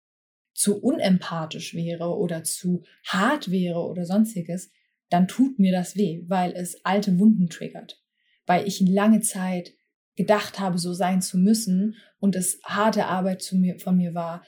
zu 0.60 0.78
unempathisch 0.78 1.72
wäre 1.72 2.18
oder 2.18 2.44
zu 2.44 2.84
hart 3.06 3.50
wäre 3.50 3.78
oder 3.78 4.04
sonstiges, 4.04 4.70
dann 5.08 5.26
tut 5.26 5.58
mir 5.58 5.72
das 5.72 5.96
weh, 5.96 6.22
weil 6.28 6.52
es 6.52 6.84
alte 6.84 7.18
Wunden 7.18 7.48
triggert. 7.48 7.98
Weil 8.44 8.68
ich 8.68 8.80
lange 8.80 9.20
Zeit 9.22 9.72
gedacht 10.16 10.60
habe, 10.60 10.76
so 10.76 10.92
sein 10.92 11.22
zu 11.22 11.38
müssen 11.38 11.96
und 12.18 12.36
es 12.36 12.60
harte 12.62 13.06
Arbeit 13.06 13.40
zu 13.40 13.56
mir, 13.56 13.78
von 13.78 13.96
mir 13.96 14.12
war, 14.12 14.44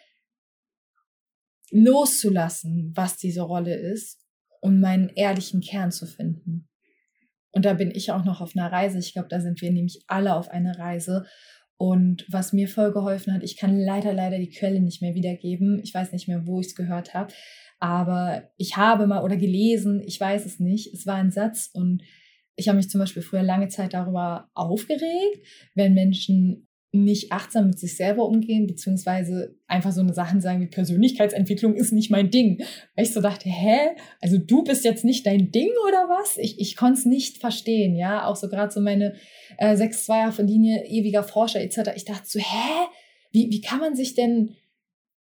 loszulassen, 1.70 2.92
was 2.94 3.16
diese 3.16 3.40
Rolle 3.40 3.74
ist 3.74 4.20
und 4.60 4.80
meinen 4.80 5.08
ehrlichen 5.08 5.62
Kern 5.62 5.92
zu 5.92 6.04
finden. 6.04 6.68
Und 7.52 7.64
da 7.64 7.72
bin 7.72 7.90
ich 7.90 8.12
auch 8.12 8.24
noch 8.26 8.42
auf 8.42 8.54
einer 8.54 8.70
Reise. 8.70 8.98
Ich 8.98 9.14
glaube, 9.14 9.28
da 9.28 9.40
sind 9.40 9.62
wir 9.62 9.72
nämlich 9.72 10.04
alle 10.08 10.36
auf 10.36 10.50
einer 10.50 10.78
Reise. 10.78 11.24
Und 11.82 12.24
was 12.28 12.52
mir 12.52 12.68
voll 12.68 12.92
geholfen 12.92 13.34
hat, 13.34 13.42
ich 13.42 13.56
kann 13.56 13.76
leider, 13.76 14.12
leider 14.12 14.38
die 14.38 14.50
Quelle 14.50 14.78
nicht 14.78 15.02
mehr 15.02 15.16
wiedergeben. 15.16 15.80
Ich 15.82 15.92
weiß 15.92 16.12
nicht 16.12 16.28
mehr, 16.28 16.46
wo 16.46 16.60
ich 16.60 16.68
es 16.68 16.76
gehört 16.76 17.12
habe. 17.12 17.34
Aber 17.80 18.48
ich 18.56 18.76
habe 18.76 19.08
mal 19.08 19.24
oder 19.24 19.36
gelesen, 19.36 20.00
ich 20.06 20.20
weiß 20.20 20.46
es 20.46 20.60
nicht. 20.60 20.94
Es 20.94 21.08
war 21.08 21.16
ein 21.16 21.32
Satz 21.32 21.70
und 21.74 22.04
ich 22.54 22.68
habe 22.68 22.76
mich 22.76 22.88
zum 22.88 23.00
Beispiel 23.00 23.22
früher 23.22 23.42
lange 23.42 23.66
Zeit 23.66 23.94
darüber 23.94 24.48
aufgeregt, 24.54 25.44
wenn 25.74 25.92
Menschen 25.92 26.68
nicht 26.94 27.32
achtsam 27.32 27.68
mit 27.68 27.78
sich 27.78 27.96
selber 27.96 28.26
umgehen, 28.26 28.66
beziehungsweise 28.66 29.56
einfach 29.66 29.92
so 29.92 30.02
eine 30.02 30.12
Sachen 30.12 30.42
sagen 30.42 30.60
wie 30.60 30.66
Persönlichkeitsentwicklung 30.66 31.74
ist 31.74 31.92
nicht 31.92 32.10
mein 32.10 32.30
Ding. 32.30 32.62
Weil 32.94 33.06
ich 33.06 33.14
so 33.14 33.22
dachte, 33.22 33.48
hä? 33.48 33.96
Also 34.20 34.36
du 34.36 34.62
bist 34.62 34.84
jetzt 34.84 35.02
nicht 35.02 35.26
dein 35.26 35.50
Ding 35.50 35.70
oder 35.88 36.08
was? 36.08 36.36
Ich, 36.36 36.60
ich 36.60 36.76
konnte 36.76 37.00
es 37.00 37.06
nicht 37.06 37.38
verstehen, 37.38 37.96
ja. 37.96 38.26
Auch 38.26 38.36
so 38.36 38.48
gerade 38.48 38.70
so 38.70 38.80
meine 38.82 39.14
äh, 39.56 39.74
6-2er 39.74 40.42
Linie, 40.42 40.84
ewiger 40.84 41.22
Forscher 41.22 41.62
etc. 41.62 41.92
Ich 41.96 42.04
dachte 42.04 42.28
so, 42.28 42.38
hä? 42.38 42.86
Wie, 43.32 43.50
wie 43.50 43.62
kann 43.62 43.80
man 43.80 43.96
sich 43.96 44.14
denn 44.14 44.50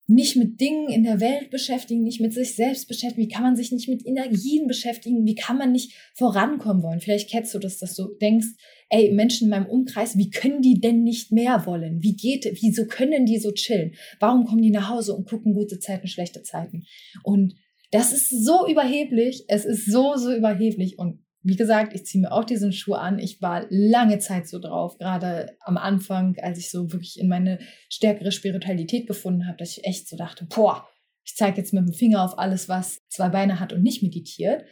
nicht 0.07 0.35
mit 0.35 0.59
Dingen 0.59 0.89
in 0.89 1.03
der 1.03 1.19
Welt 1.19 1.51
beschäftigen, 1.51 2.01
nicht 2.01 2.19
mit 2.19 2.33
sich 2.33 2.55
selbst 2.55 2.87
beschäftigen? 2.87 3.27
Wie 3.27 3.31
kann 3.31 3.43
man 3.43 3.55
sich 3.55 3.71
nicht 3.71 3.87
mit 3.87 4.05
Energien 4.05 4.65
beschäftigen? 4.67 5.25
Wie 5.25 5.35
kann 5.35 5.59
man 5.59 5.71
nicht 5.71 5.93
vorankommen 6.15 6.81
wollen? 6.81 7.01
Vielleicht 7.01 7.29
kennst 7.29 7.53
du 7.53 7.59
das, 7.59 7.77
dass 7.77 7.95
du 7.95 8.07
denkst, 8.19 8.47
ey, 8.91 9.11
Menschen 9.13 9.45
in 9.45 9.51
meinem 9.51 9.65
Umkreis, 9.67 10.17
wie 10.17 10.29
können 10.29 10.61
die 10.61 10.79
denn 10.79 11.03
nicht 11.03 11.31
mehr 11.31 11.65
wollen? 11.65 12.03
Wie 12.03 12.15
geht, 12.15 12.45
wieso 12.61 12.85
können 12.85 13.25
die 13.25 13.39
so 13.39 13.51
chillen? 13.51 13.93
Warum 14.19 14.45
kommen 14.45 14.61
die 14.61 14.69
nach 14.69 14.89
Hause 14.89 15.15
und 15.15 15.27
gucken 15.27 15.53
gute 15.53 15.79
Zeiten, 15.79 16.07
schlechte 16.07 16.43
Zeiten? 16.43 16.83
Und 17.23 17.55
das 17.91 18.11
ist 18.11 18.29
so 18.45 18.67
überheblich. 18.67 19.45
Es 19.47 19.65
ist 19.65 19.89
so, 19.89 20.15
so 20.17 20.33
überheblich. 20.33 20.99
Und 20.99 21.23
wie 21.41 21.55
gesagt, 21.55 21.93
ich 21.95 22.05
ziehe 22.05 22.21
mir 22.21 22.31
auch 22.33 22.43
diesen 22.43 22.73
Schuh 22.73 22.93
an. 22.93 23.17
Ich 23.17 23.41
war 23.41 23.65
lange 23.69 24.19
Zeit 24.19 24.47
so 24.47 24.59
drauf, 24.59 24.97
gerade 24.97 25.57
am 25.61 25.77
Anfang, 25.77 26.35
als 26.41 26.59
ich 26.59 26.69
so 26.69 26.91
wirklich 26.91 27.17
in 27.17 27.29
meine 27.29 27.59
stärkere 27.89 28.31
Spiritualität 28.31 29.07
gefunden 29.07 29.47
habe, 29.47 29.57
dass 29.57 29.77
ich 29.77 29.85
echt 29.85 30.07
so 30.09 30.17
dachte, 30.17 30.45
boah, 30.45 30.85
ich 31.23 31.35
zeige 31.35 31.57
jetzt 31.57 31.73
mit 31.73 31.87
dem 31.87 31.93
Finger 31.93 32.23
auf 32.23 32.37
alles, 32.37 32.67
was 32.67 32.99
zwei 33.07 33.29
Beine 33.29 33.59
hat 33.59 33.71
und 33.71 33.83
nicht 33.83 34.03
meditiert. 34.03 34.65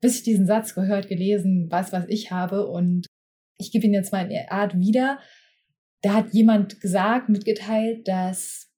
bis 0.00 0.16
ich 0.16 0.22
diesen 0.22 0.46
Satz 0.46 0.74
gehört, 0.74 1.08
gelesen, 1.08 1.68
was, 1.70 1.92
was 1.92 2.04
ich 2.08 2.30
habe. 2.30 2.66
Und 2.66 3.06
ich 3.58 3.70
gebe 3.72 3.86
ihn 3.86 3.94
jetzt 3.94 4.12
mal 4.12 4.22
in 4.22 4.30
der 4.30 4.52
Art 4.52 4.78
wieder. 4.78 5.18
Da 6.02 6.14
hat 6.14 6.32
jemand 6.32 6.80
gesagt, 6.80 7.28
mitgeteilt, 7.28 8.06
dass 8.06 8.70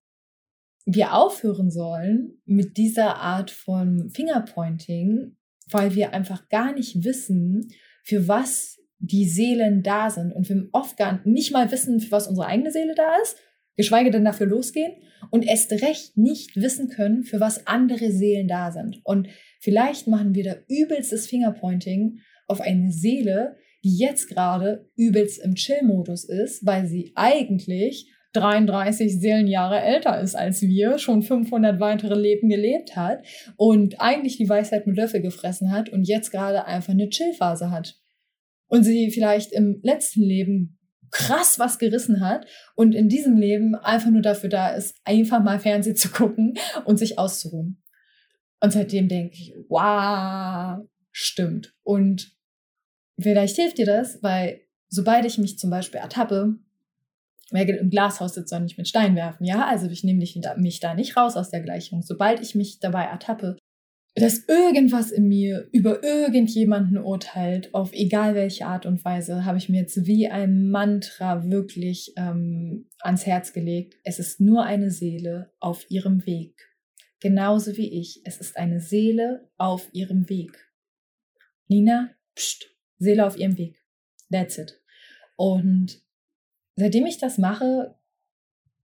wir 0.87 1.15
aufhören 1.15 1.71
sollen 1.71 2.41
mit 2.47 2.77
dieser 2.77 3.17
Art 3.17 3.51
von 3.51 4.11
Fingerpointing, 4.11 5.37
weil 5.71 5.95
wir 5.95 6.15
einfach 6.15 6.49
gar 6.49 6.73
nicht 6.73 7.05
wissen, 7.05 7.69
für 8.05 8.27
was 8.27 8.79
die 8.99 9.29
Seelen 9.29 9.83
da 9.83 10.11
sind 10.11 10.33
und 10.33 10.49
wir 10.49 10.69
oft 10.73 10.97
gar 10.97 11.21
nicht 11.27 11.53
mal 11.53 11.71
wissen, 11.71 12.01
für 12.01 12.11
was 12.11 12.27
unsere 12.27 12.47
eigene 12.47 12.73
Seele 12.73 12.95
da 12.95 13.17
ist, 13.23 13.37
geschweige 13.77 14.11
denn 14.11 14.25
dafür 14.25 14.47
losgehen 14.47 14.93
und 15.31 15.47
erst 15.47 15.71
recht 15.73 16.17
nicht 16.17 16.57
wissen 16.57 16.89
können, 16.89 17.23
für 17.23 17.39
was 17.39 17.67
andere 17.67 18.11
Seelen 18.11 18.49
da 18.49 18.73
sind. 18.73 19.01
Und 19.05 19.29
vielleicht 19.61 20.07
machen 20.07 20.35
wir 20.35 20.45
da 20.45 20.57
übelstes 20.69 21.27
Fingerpointing 21.27 22.19
auf 22.47 22.61
eine 22.61 22.91
Seele, 22.91 23.57
die 23.85 23.97
jetzt 23.97 24.29
gerade 24.29 24.89
übelst 24.97 25.43
im 25.43 25.55
Chill-Modus 25.55 26.25
ist, 26.25 26.65
weil 26.67 26.87
sie 26.87 27.13
eigentlich 27.15 28.13
33 28.35 29.21
Seelenjahre 29.21 29.81
älter 29.81 30.21
ist 30.21 30.35
als 30.35 30.61
wir, 30.63 30.99
schon 30.99 31.23
500 31.23 31.81
weitere 31.81 32.15
Leben 32.15 32.49
gelebt 32.49 32.97
hat 32.97 33.25
und 33.57 34.01
eigentlich 34.01 34.37
die 34.37 34.49
Weisheit 34.49 34.87
mit 34.87 34.97
Löffel 34.97 35.23
gefressen 35.23 35.73
hat 35.73 35.89
und 35.89 36.05
jetzt 36.05 36.31
gerade 36.31 36.67
einfach 36.67 36.93
eine 36.93 37.09
Chillphase 37.09 37.71
hat. 37.71 37.97
Und 38.67 38.85
sie 38.85 39.11
vielleicht 39.11 39.53
im 39.53 39.81
letzten 39.83 40.23
Leben 40.23 40.79
krass 41.11 41.59
was 41.59 41.79
gerissen 41.79 42.21
hat 42.21 42.47
und 42.77 42.95
in 42.95 43.09
diesem 43.09 43.39
Leben 43.39 43.75
einfach 43.75 44.11
nur 44.11 44.21
dafür 44.21 44.51
da 44.51 44.71
ist, 44.71 44.95
einfach 45.05 45.43
mal 45.43 45.59
Fernsehen 45.59 45.97
zu 45.97 46.11
gucken 46.11 46.55
und 46.85 46.99
sich 46.99 47.19
auszuruhen. 47.19 47.83
Und 48.61 48.73
seitdem 48.73 49.09
denke 49.09 49.37
ich, 49.37 49.55
wow, 49.69 50.85
stimmt. 51.13 51.75
Und 51.83 52.38
vielleicht 53.19 53.57
hilft 53.57 53.79
dir 53.79 53.87
das, 53.87 54.23
weil 54.23 54.61
sobald 54.89 55.25
ich 55.25 55.39
mich 55.39 55.59
zum 55.59 55.71
Beispiel 55.71 56.01
ertappe, 56.01 56.55
wer 57.51 57.69
im 57.79 57.91
Glashaus 57.91 58.35
sitzt, 58.35 58.51
soll 58.51 58.61
nicht 58.61 58.79
mit 58.79 58.89
Stein 58.89 59.17
werfen. 59.17 59.45
Ja, 59.45 59.67
also 59.67 59.89
ich 59.89 60.05
nehme 60.05 60.19
mich 60.19 60.81
da 60.81 60.95
nicht 60.95 61.17
raus 61.17 61.37
aus 61.37 61.51
der 61.51 61.61
Gleichung. 61.61 62.03
Sobald 62.03 62.41
ich 62.41 62.55
mich 62.55 62.79
dabei 62.81 63.05
ertappe, 63.05 63.57
dass 64.15 64.49
irgendwas 64.49 65.11
in 65.11 65.29
mir 65.29 65.69
über 65.73 66.03
irgendjemanden 66.03 66.99
urteilt, 66.99 67.73
auf 67.75 67.93
egal 67.93 68.35
welche 68.35 68.67
Art 68.67 68.87
und 68.87 69.05
Weise, 69.05 69.45
habe 69.45 69.59
ich 69.59 69.69
mir 69.69 69.83
jetzt 69.83 70.07
wie 70.07 70.29
ein 70.29 70.71
Mantra 70.71 71.49
wirklich 71.49 72.13
ähm, 72.17 72.89
ans 73.01 73.27
Herz 73.27 73.53
gelegt. 73.53 73.97
Es 74.05 74.19
ist 74.19 74.41
nur 74.41 74.65
eine 74.65 74.91
Seele 74.91 75.53
auf 75.61 75.87
ihrem 75.89 76.27
Weg. 76.27 76.69
Genauso 77.21 77.77
wie 77.77 78.01
ich. 78.01 78.23
Es 78.25 78.39
ist 78.39 78.57
eine 78.57 78.81
Seele 78.81 79.49
auf 79.57 79.89
ihrem 79.93 80.29
Weg. 80.29 80.73
Nina, 81.69 82.11
pst, 82.35 82.67
Seele 82.99 83.27
auf 83.27 83.37
ihrem 83.39 83.57
Weg. 83.57 83.83
That's 84.31 84.59
it. 84.59 84.81
Und 85.37 86.03
seitdem 86.77 87.07
ich 87.07 87.19
das 87.19 87.39
mache, 87.39 87.95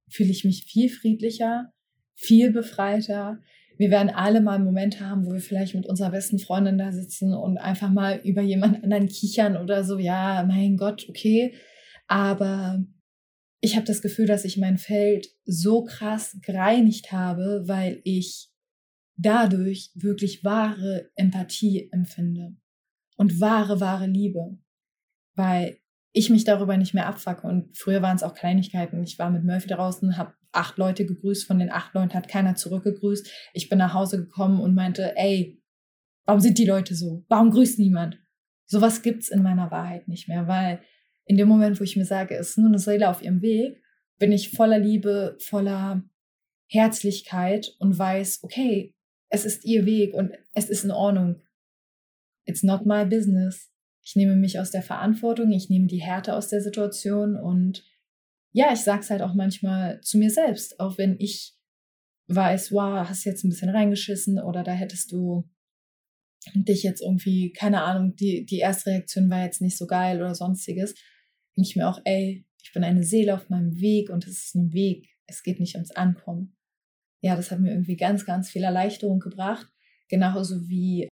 fühle 0.09 0.31
ich 0.31 0.45
mich 0.45 0.65
viel 0.65 0.89
friedlicher, 0.89 1.73
viel 2.15 2.53
befreiter. 2.53 3.41
Wir 3.77 3.91
werden 3.91 4.11
alle 4.11 4.41
mal 4.41 4.61
Momente 4.61 5.01
haben, 5.01 5.27
wo 5.27 5.33
wir 5.33 5.41
vielleicht 5.41 5.75
mit 5.75 5.87
unserer 5.87 6.11
besten 6.11 6.39
Freundin 6.39 6.79
da 6.79 6.93
sitzen 6.93 7.35
und 7.35 7.59
einfach 7.59 7.91
mal 7.91 8.21
über 8.23 8.43
jemand 8.43 8.85
anderen 8.85 9.09
kichern 9.09 9.57
oder 9.57 9.83
so. 9.83 9.99
Ja, 9.99 10.45
mein 10.47 10.77
Gott, 10.77 11.07
okay. 11.09 11.55
Aber 12.07 12.85
ich 13.61 13.75
habe 13.75 13.87
das 13.87 14.01
Gefühl, 14.01 14.27
dass 14.27 14.45
ich 14.45 14.59
mein 14.59 14.79
Feld 14.79 15.29
so 15.45 15.85
krass 15.85 16.39
gereinigt 16.43 17.11
habe, 17.11 17.65
weil 17.67 18.01
ich 18.05 18.51
dadurch 19.17 19.91
wirklich 19.95 20.45
wahre 20.45 21.11
Empathie 21.17 21.89
empfinde 21.91 22.57
und 23.17 23.41
wahre, 23.41 23.81
wahre 23.81 24.07
Liebe. 24.07 24.59
Weil 25.35 25.79
ich 26.13 26.31
mich 26.31 26.45
darüber 26.45 26.77
nicht 26.77 26.95
mehr 26.95 27.07
abfacke. 27.07 27.47
Und 27.47 27.77
früher 27.77 28.03
waren 28.03 28.17
es 28.17 28.23
auch 28.23 28.35
Kleinigkeiten. 28.35 29.03
Ich 29.03 29.19
war 29.19 29.31
mit 29.31 29.45
Murphy 29.45 29.69
draußen, 29.69 30.17
habe 30.17 30.35
acht 30.53 30.79
Leute 30.79 31.05
gegrüßt. 31.05 31.47
Von 31.47 31.59
den 31.59 31.71
acht 31.71 31.93
Leuten 31.95 32.15
hat 32.15 32.29
keiner 32.29 32.55
zurückgegrüßt. 32.55 33.29
Ich 33.53 33.69
bin 33.69 33.79
nach 33.79 33.95
Hause 33.95 34.19
gekommen 34.19 34.61
und 34.61 34.75
meinte, 34.75 35.17
ey, 35.17 35.61
warum 36.25 36.41
sind 36.41 36.59
die 36.59 36.67
Leute 36.67 36.95
so? 36.95 37.25
Warum 37.29 37.51
grüßt 37.51 37.79
niemand? 37.79 38.19
Sowas 38.67 39.03
gibt's 39.03 39.29
in 39.29 39.43
meiner 39.43 39.71
Wahrheit 39.71 40.09
nicht 40.09 40.29
mehr, 40.29 40.47
weil 40.47 40.81
in 41.27 41.37
dem 41.37 41.49
Moment, 41.49 41.81
wo 41.81 41.85
ich 41.85 41.97
mir 41.97 42.05
sage, 42.05 42.37
es 42.37 42.51
ist 42.51 42.59
nur 42.59 42.69
eine 42.69 42.79
Seele 42.79 43.09
auf 43.09 43.23
ihrem 43.23 43.43
Weg, 43.43 43.83
bin 44.19 44.33
ich 44.33 44.51
voller 44.51 44.79
Liebe, 44.79 45.37
voller 45.41 46.03
Herzlichkeit 46.69 47.75
und 47.79 47.99
weiß, 47.99 48.41
okay, 48.43 48.95
es 49.29 49.45
ist 49.45 49.65
ihr 49.65 49.85
Weg 49.85 50.15
und 50.15 50.33
es 50.55 50.71
ist 50.71 50.85
in 50.85 50.91
Ordnung. 50.91 51.43
It's 52.45 52.63
not 52.63 52.87
my 52.87 53.05
business. 53.05 53.71
Ich 54.03 54.17
nehme 54.17 54.37
mich 54.37 54.59
aus 54.59 54.71
der 54.71 54.83
Verantwortung, 54.83 55.51
ich 55.53 55.71
nehme 55.71 55.87
die 55.87 56.03
Härte 56.03 56.35
aus 56.37 56.49
der 56.49 56.61
Situation 56.61 57.37
und 57.37 57.85
ja, 58.53 58.73
ich 58.73 58.81
sage 58.81 59.01
es 59.01 59.11
halt 59.11 59.23
auch 59.23 59.35
manchmal 59.35 60.01
zu 60.03 60.19
mir 60.19 60.31
selbst, 60.31 60.79
auch 60.79 60.99
wenn 60.99 61.17
ich 61.19 61.55
weiß, 62.29 62.73
wow, 62.73 63.09
hast 63.09 63.25
jetzt 63.25 63.45
ein 63.45 63.49
bisschen 63.49 63.71
reingeschissen 63.71 64.39
oder 64.39 64.63
da 64.63 64.73
hättest 64.73 65.11
du 65.13 65.49
dich 66.55 66.83
jetzt 66.83 67.01
irgendwie, 67.01 67.53
keine 67.53 67.83
Ahnung, 67.83 68.15
die, 68.17 68.45
die 68.45 68.59
erste 68.59 68.91
Reaktion 68.91 69.31
war 69.31 69.45
jetzt 69.45 69.63
nicht 69.63 69.79
so 69.79 69.87
geil 69.87 70.19
oder 70.19 70.35
sonstiges, 70.35 70.95
denke 71.57 71.69
ich 71.69 71.77
mir 71.77 71.89
auch, 71.89 72.01
ey, 72.05 72.47
ich 72.63 72.73
bin 72.73 72.85
eine 72.85 73.03
Seele 73.03 73.35
auf 73.35 73.49
meinem 73.49 73.81
Weg 73.81 74.11
und 74.11 74.27
es 74.27 74.45
ist 74.45 74.55
ein 74.55 74.73
Weg, 74.73 75.09
es 75.27 75.43
geht 75.43 75.61
nicht 75.61 75.75
ums 75.75 75.91
Ankommen. 75.91 76.57
Ja, 77.23 77.37
das 77.37 77.51
hat 77.51 77.61
mir 77.61 77.71
irgendwie 77.71 77.97
ganz, 77.97 78.27
ganz 78.27 78.51
viel 78.51 78.63
Erleichterung 78.63 79.21
gebracht, 79.21 79.67
genauso 80.09 80.69
wie 80.69 81.09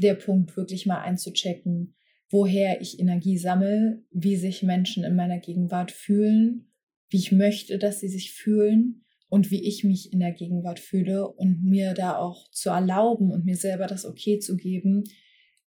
der 0.00 0.14
Punkt, 0.14 0.56
wirklich 0.56 0.86
mal 0.86 1.00
einzuchecken, 1.00 1.94
woher 2.30 2.80
ich 2.80 2.98
Energie 2.98 3.36
sammle, 3.36 4.02
wie 4.10 4.36
sich 4.36 4.62
Menschen 4.62 5.04
in 5.04 5.14
meiner 5.14 5.38
Gegenwart 5.38 5.92
fühlen, 5.92 6.72
wie 7.10 7.18
ich 7.18 7.30
möchte, 7.30 7.78
dass 7.78 8.00
sie 8.00 8.08
sich 8.08 8.32
fühlen 8.32 9.04
und 9.28 9.50
wie 9.50 9.62
ich 9.66 9.84
mich 9.84 10.12
in 10.12 10.20
der 10.20 10.32
Gegenwart 10.32 10.80
fühle 10.80 11.28
und 11.28 11.62
mir 11.62 11.92
da 11.94 12.16
auch 12.16 12.50
zu 12.50 12.70
erlauben 12.70 13.30
und 13.30 13.44
mir 13.44 13.56
selber 13.56 13.86
das 13.86 14.06
Okay 14.06 14.38
zu 14.38 14.56
geben, 14.56 15.04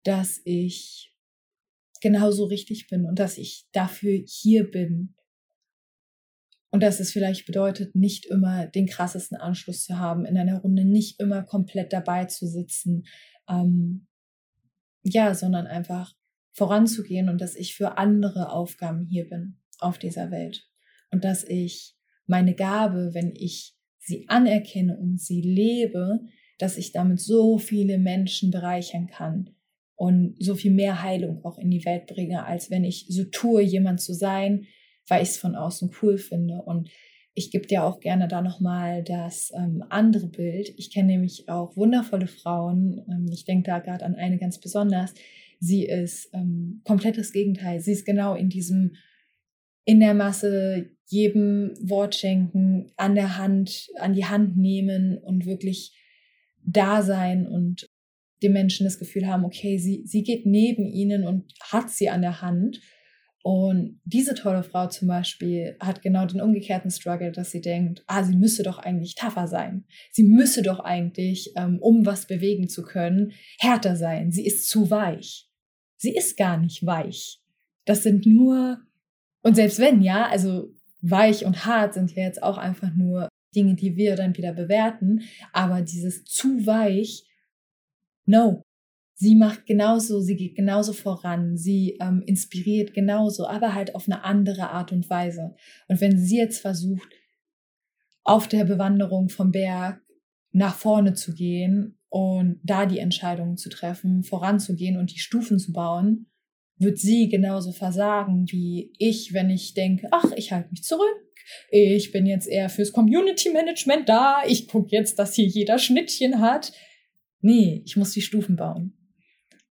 dass 0.03 0.41
ich 0.45 1.13
genauso 2.01 2.45
richtig 2.45 2.87
bin 2.87 3.05
und 3.05 3.19
dass 3.19 3.37
ich 3.37 3.65
dafür 3.71 4.21
hier 4.25 4.69
bin. 4.69 5.15
Und 6.71 6.81
dass 6.81 6.99
es 6.99 7.11
vielleicht 7.11 7.45
bedeutet, 7.45 7.93
nicht 7.93 8.25
immer 8.25 8.65
den 8.67 8.87
krassesten 8.87 9.37
Anschluss 9.37 9.83
zu 9.83 9.99
haben, 9.99 10.25
in 10.25 10.37
einer 10.37 10.59
Runde 10.59 10.85
nicht 10.85 11.19
immer 11.19 11.43
komplett 11.43 11.93
dabei 11.93 12.25
zu 12.25 12.47
sitzen. 12.47 13.05
Ähm, 13.47 14.07
ja, 15.03 15.35
sondern 15.35 15.67
einfach 15.67 16.15
voranzugehen 16.53 17.29
und 17.29 17.41
dass 17.41 17.55
ich 17.55 17.75
für 17.75 17.97
andere 17.97 18.51
Aufgaben 18.51 19.05
hier 19.05 19.27
bin 19.27 19.57
auf 19.79 19.97
dieser 19.97 20.31
Welt 20.31 20.69
und 21.11 21.23
dass 21.23 21.43
ich 21.43 21.95
meine 22.25 22.55
Gabe, 22.55 23.11
wenn 23.13 23.33
ich 23.35 23.75
sie 23.99 24.27
anerkenne 24.29 24.97
und 24.97 25.19
sie 25.19 25.41
lebe, 25.41 26.19
dass 26.57 26.77
ich 26.77 26.91
damit 26.91 27.19
so 27.19 27.57
viele 27.57 27.97
Menschen 27.97 28.51
bereichern 28.51 29.07
kann 29.07 29.55
und 29.95 30.35
so 30.39 30.55
viel 30.55 30.71
mehr 30.71 31.01
Heilung 31.01 31.43
auch 31.43 31.57
in 31.57 31.69
die 31.69 31.85
Welt 31.85 32.07
bringe, 32.07 32.45
als 32.45 32.69
wenn 32.69 32.83
ich 32.83 33.07
so 33.09 33.23
tue, 33.25 33.61
jemand 33.61 34.01
zu 34.01 34.13
sein, 34.13 34.65
weil 35.07 35.23
ich 35.23 35.29
es 35.29 35.37
von 35.37 35.55
außen 35.55 35.91
cool 36.01 36.17
finde. 36.17 36.61
Und 36.61 36.89
ich 37.35 37.51
gebe 37.51 37.67
dir 37.67 37.83
auch 37.83 37.99
gerne 37.99 38.27
da 38.27 38.41
nochmal 38.41 39.03
das 39.03 39.51
ähm, 39.55 39.83
andere 39.89 40.27
Bild. 40.27 40.73
Ich 40.77 40.91
kenne 40.91 41.13
nämlich 41.13 41.49
auch 41.49 41.75
wundervolle 41.75 42.27
Frauen. 42.27 43.03
Ähm, 43.09 43.27
ich 43.31 43.45
denke 43.45 43.69
da 43.69 43.79
gerade 43.79 44.05
an 44.05 44.15
eine 44.15 44.37
ganz 44.37 44.59
besonders, 44.59 45.13
Sie 45.59 45.85
ist 45.85 46.29
ähm, 46.33 46.81
komplettes 46.83 47.31
Gegenteil. 47.31 47.79
Sie 47.79 47.93
ist 47.93 48.05
genau 48.05 48.35
in 48.35 48.49
diesem, 48.49 48.95
in 49.85 50.01
der 50.01 50.13
Masse 50.13 50.89
jedem 51.07 51.73
Wort 51.81 52.15
schenken, 52.15 52.91
an 52.97 53.15
der 53.15 53.37
Hand, 53.37 53.89
an 53.97 54.13
die 54.13 54.25
Hand 54.25 54.57
nehmen 54.57 55.17
und 55.17 55.45
wirklich 55.45 55.97
da 56.65 57.01
sein 57.01 57.47
und 57.47 57.89
den 58.41 58.51
Menschen 58.51 58.83
das 58.83 58.99
Gefühl 58.99 59.25
haben, 59.25 59.45
okay, 59.45 59.77
sie, 59.77 60.03
sie 60.05 60.23
geht 60.23 60.45
neben 60.45 60.85
ihnen 60.85 61.25
und 61.25 61.53
hat 61.61 61.89
sie 61.89 62.09
an 62.09 62.21
der 62.21 62.41
Hand. 62.41 62.81
Und 63.43 63.99
diese 64.05 64.35
tolle 64.35 64.63
Frau 64.63 64.87
zum 64.87 65.09
Beispiel 65.09 65.75
hat 65.79 66.01
genau 66.01 66.25
den 66.25 66.41
umgekehrten 66.41 66.89
Struggle, 66.89 67.31
dass 67.31 67.51
sie 67.51 67.61
denkt, 67.61 68.03
ah, 68.07 68.23
sie 68.23 68.35
müsse 68.35 68.63
doch 68.63 68.79
eigentlich 68.79 69.15
tougher 69.15 69.47
sein. 69.47 69.83
Sie 70.11 70.23
müsse 70.23 70.63
doch 70.63 70.79
eigentlich, 70.79 71.51
ähm, 71.57 71.77
um 71.79 72.05
was 72.05 72.25
bewegen 72.25 72.69
zu 72.69 72.83
können, 72.83 73.33
härter 73.59 73.97
sein. 73.97 74.31
Sie 74.31 74.45
ist 74.45 74.69
zu 74.69 74.89
weich 74.89 75.49
sie 76.03 76.15
ist 76.15 76.37
gar 76.37 76.57
nicht 76.57 76.85
weich. 76.85 77.41
Das 77.85 78.03
sind 78.03 78.27
nur, 78.27 78.79
und 79.41 79.55
selbst 79.55 79.79
wenn, 79.79 80.01
ja, 80.01 80.27
also 80.27 80.71
weich 81.01 81.45
und 81.45 81.65
hart 81.65 81.95
sind 81.95 82.11
ja 82.11 82.23
jetzt 82.23 82.43
auch 82.43 82.57
einfach 82.57 82.93
nur 82.93 83.29
Dinge, 83.55 83.75
die 83.75 83.95
wir 83.95 84.15
dann 84.15 84.37
wieder 84.37 84.53
bewerten, 84.53 85.21
aber 85.53 85.81
dieses 85.81 86.25
zu 86.25 86.65
weich, 86.65 87.25
no. 88.25 88.62
Sie 89.15 89.35
macht 89.35 89.65
genauso, 89.65 90.19
sie 90.19 90.35
geht 90.35 90.55
genauso 90.55 90.91
voran, 90.91 91.55
sie 91.55 91.97
ähm, 92.01 92.23
inspiriert 92.25 92.93
genauso, 92.93 93.47
aber 93.47 93.73
halt 93.73 93.95
auf 93.95 94.07
eine 94.07 94.23
andere 94.23 94.71
Art 94.71 94.91
und 94.91 95.09
Weise. 95.09 95.55
Und 95.87 96.01
wenn 96.01 96.17
sie 96.17 96.37
jetzt 96.37 96.61
versucht, 96.61 97.07
auf 98.23 98.47
der 98.47 98.65
Bewanderung 98.65 99.29
vom 99.29 99.51
Berg 99.51 100.01
nach 100.51 100.75
vorne 100.75 101.13
zu 101.13 101.33
gehen 101.33 101.97
und 102.09 102.59
da 102.63 102.85
die 102.85 102.99
Entscheidungen 102.99 103.57
zu 103.57 103.69
treffen, 103.69 104.23
voranzugehen 104.23 104.97
und 104.97 105.11
die 105.11 105.19
Stufen 105.19 105.59
zu 105.59 105.73
bauen, 105.73 106.27
wird 106.77 106.97
sie 106.97 107.29
genauso 107.29 107.71
versagen 107.71 108.45
wie 108.49 108.93
ich, 108.97 109.33
wenn 109.33 109.49
ich 109.49 109.73
denke, 109.73 110.07
ach, 110.11 110.31
ich 110.35 110.51
halte 110.51 110.69
mich 110.71 110.83
zurück, 110.83 111.23
ich 111.69 112.11
bin 112.11 112.25
jetzt 112.25 112.47
eher 112.47 112.69
fürs 112.69 112.91
Community 112.91 113.51
Management 113.51 114.09
da, 114.09 114.41
ich 114.47 114.67
gucke 114.67 114.89
jetzt, 114.91 115.19
dass 115.19 115.35
hier 115.35 115.45
jeder 115.45 115.77
Schnittchen 115.77 116.39
hat. 116.39 116.71
Nee, 117.41 117.81
ich 117.85 117.97
muss 117.97 118.11
die 118.11 118.21
Stufen 118.21 118.55
bauen. 118.55 118.93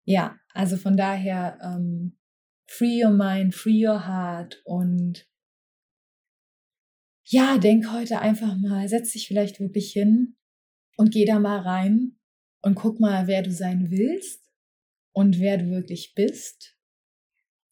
Ja, 0.05 0.37
also 0.53 0.77
von 0.77 0.97
daher, 0.97 1.59
ähm, 1.61 2.17
free 2.67 3.03
your 3.03 3.11
mind, 3.11 3.53
free 3.53 3.85
your 3.85 4.07
heart 4.07 4.61
und 4.65 5.27
ja, 7.25 7.57
denk 7.57 7.91
heute 7.91 8.19
einfach 8.19 8.57
mal, 8.57 8.87
setz 8.89 9.11
dich 9.11 9.27
vielleicht 9.27 9.59
wirklich 9.59 9.91
hin 9.91 10.35
und 10.97 11.11
geh 11.11 11.25
da 11.25 11.39
mal 11.39 11.59
rein 11.59 12.17
und 12.61 12.75
guck 12.75 12.99
mal, 12.99 13.27
wer 13.27 13.41
du 13.41 13.51
sein 13.51 13.89
willst 13.89 14.51
und 15.13 15.39
wer 15.39 15.57
du 15.57 15.69
wirklich 15.69 16.13
bist 16.15 16.77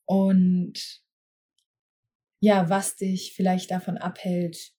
und 0.06 1.04
ja, 2.42 2.70
was 2.70 2.96
dich 2.96 3.34
vielleicht 3.34 3.72
davon 3.72 3.98
abhält, 3.98 4.74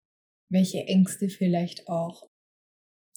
welche 0.49 0.79
Ängste 0.87 1.29
vielleicht 1.29 1.89
auch, 1.89 2.31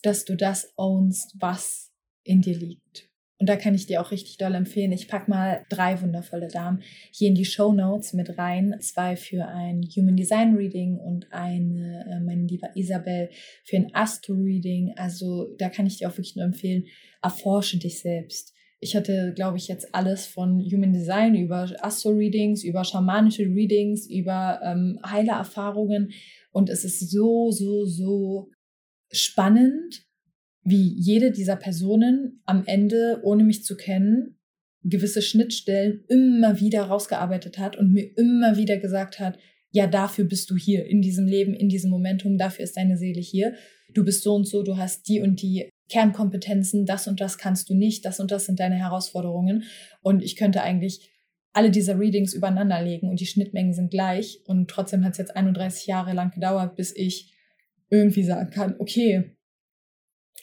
dass 0.02 0.26
du 0.26 0.36
das 0.36 0.74
ownst, 0.76 1.36
was 1.40 1.94
in 2.24 2.42
dir 2.42 2.58
liegt. 2.58 3.13
Und 3.44 3.48
da 3.48 3.58
kann 3.58 3.76
ich 3.76 3.88
dir 3.88 4.00
auch 4.00 4.12
richtig 4.12 4.38
doll 4.38 4.56
empfehlen. 4.56 4.94
Ich 4.94 5.10
pack 5.10 5.28
mal 5.28 5.66
drei 5.68 6.02
wundervolle 6.02 6.48
Damen 6.48 6.82
hier 7.12 7.28
in 7.28 7.36
die 7.36 7.44
Show 7.44 7.74
Notes 7.74 8.14
mit 8.14 8.38
rein. 8.38 8.74
Zwei 8.80 9.18
für 9.18 9.46
ein 9.50 9.82
Human 9.98 10.16
Design 10.16 10.56
Reading 10.56 10.98
und 10.98 11.28
eine, 11.34 12.06
äh, 12.10 12.20
meine 12.22 12.46
liebe 12.46 12.70
Isabel, 12.76 13.30
für 13.66 13.76
ein 13.76 13.94
Astro 13.94 14.36
Reading. 14.36 14.94
Also 14.96 15.54
da 15.58 15.68
kann 15.68 15.86
ich 15.86 15.98
dir 15.98 16.08
auch 16.08 16.14
wirklich 16.14 16.38
nur 16.38 16.46
empfehlen, 16.46 16.86
erforsche 17.22 17.80
dich 17.80 18.00
selbst. 18.00 18.54
Ich 18.80 18.96
hatte, 18.96 19.34
glaube 19.36 19.58
ich, 19.58 19.68
jetzt 19.68 19.94
alles 19.94 20.26
von 20.26 20.62
Human 20.62 20.94
Design 20.94 21.36
über 21.36 21.70
Astro-Readings, 21.82 22.64
über 22.64 22.86
schamanische 22.86 23.44
Readings, 23.44 24.08
über 24.10 24.62
ähm, 24.64 25.02
Heilererfahrungen. 25.06 26.14
Und 26.54 26.70
es 26.70 26.86
ist 26.86 27.12
so, 27.12 27.52
so, 27.52 27.84
so 27.84 28.52
spannend, 29.12 30.06
wie 30.64 30.94
jede 30.98 31.32
dieser 31.32 31.56
Personen 31.56 32.42
am 32.46 32.64
Ende, 32.66 33.20
ohne 33.24 33.44
mich 33.44 33.64
zu 33.64 33.76
kennen, 33.76 34.38
gewisse 34.84 35.22
Schnittstellen 35.22 36.04
immer 36.08 36.60
wieder 36.60 36.84
rausgearbeitet 36.84 37.58
hat 37.58 37.78
und 37.78 37.92
mir 37.92 38.18
immer 38.18 38.58
wieder 38.58 38.78
gesagt 38.78 39.20
hat, 39.20 39.38
ja, 39.72 39.88
dafür 39.88 40.26
bist 40.26 40.50
du 40.50 40.56
hier, 40.56 40.86
in 40.86 41.02
diesem 41.02 41.26
Leben, 41.26 41.54
in 41.54 41.68
diesem 41.68 41.90
Momentum, 41.90 42.38
dafür 42.38 42.64
ist 42.64 42.78
deine 42.78 42.98
Seele 42.98 43.22
hier. 43.22 43.56
Du 43.94 44.06
bist 44.06 44.24
so 44.24 44.36
und 44.36 44.46
so, 44.46 44.62
du 44.62 44.78
hast 44.78 45.08
die 45.08 45.20
und 45.20 45.42
die 45.42 45.70
Kernkompetenzen, 45.90 46.86
das 46.86 47.08
und 47.08 47.20
das 47.20 47.38
kannst 47.38 47.70
du 47.70 47.74
nicht, 47.74 48.06
das 48.06 48.20
und 48.20 48.32
das 48.32 48.46
sind 48.46 48.60
deine 48.60 48.76
Herausforderungen. 48.76 49.64
Und 50.02 50.22
ich 50.24 50.36
könnte 50.36 50.62
eigentlich 50.62 51.10
alle 51.54 51.72
diese 51.72 52.00
Readings 52.00 52.34
übereinander 52.34 52.82
legen 52.82 53.10
und 53.10 53.20
die 53.20 53.26
Schnittmengen 53.26 53.74
sind 53.74 53.92
gleich. 53.92 54.42
Und 54.46 54.70
trotzdem 54.70 55.04
hat 55.04 55.14
es 55.14 55.20
jetzt 55.20 55.36
31 55.36 55.88
Jahre 55.88 56.14
lang 56.14 56.32
gedauert, 56.32 56.76
bis 56.76 56.96
ich 56.96 57.34
irgendwie 57.90 58.24
sagen 58.24 58.50
kann, 58.50 58.76
okay, 58.80 59.36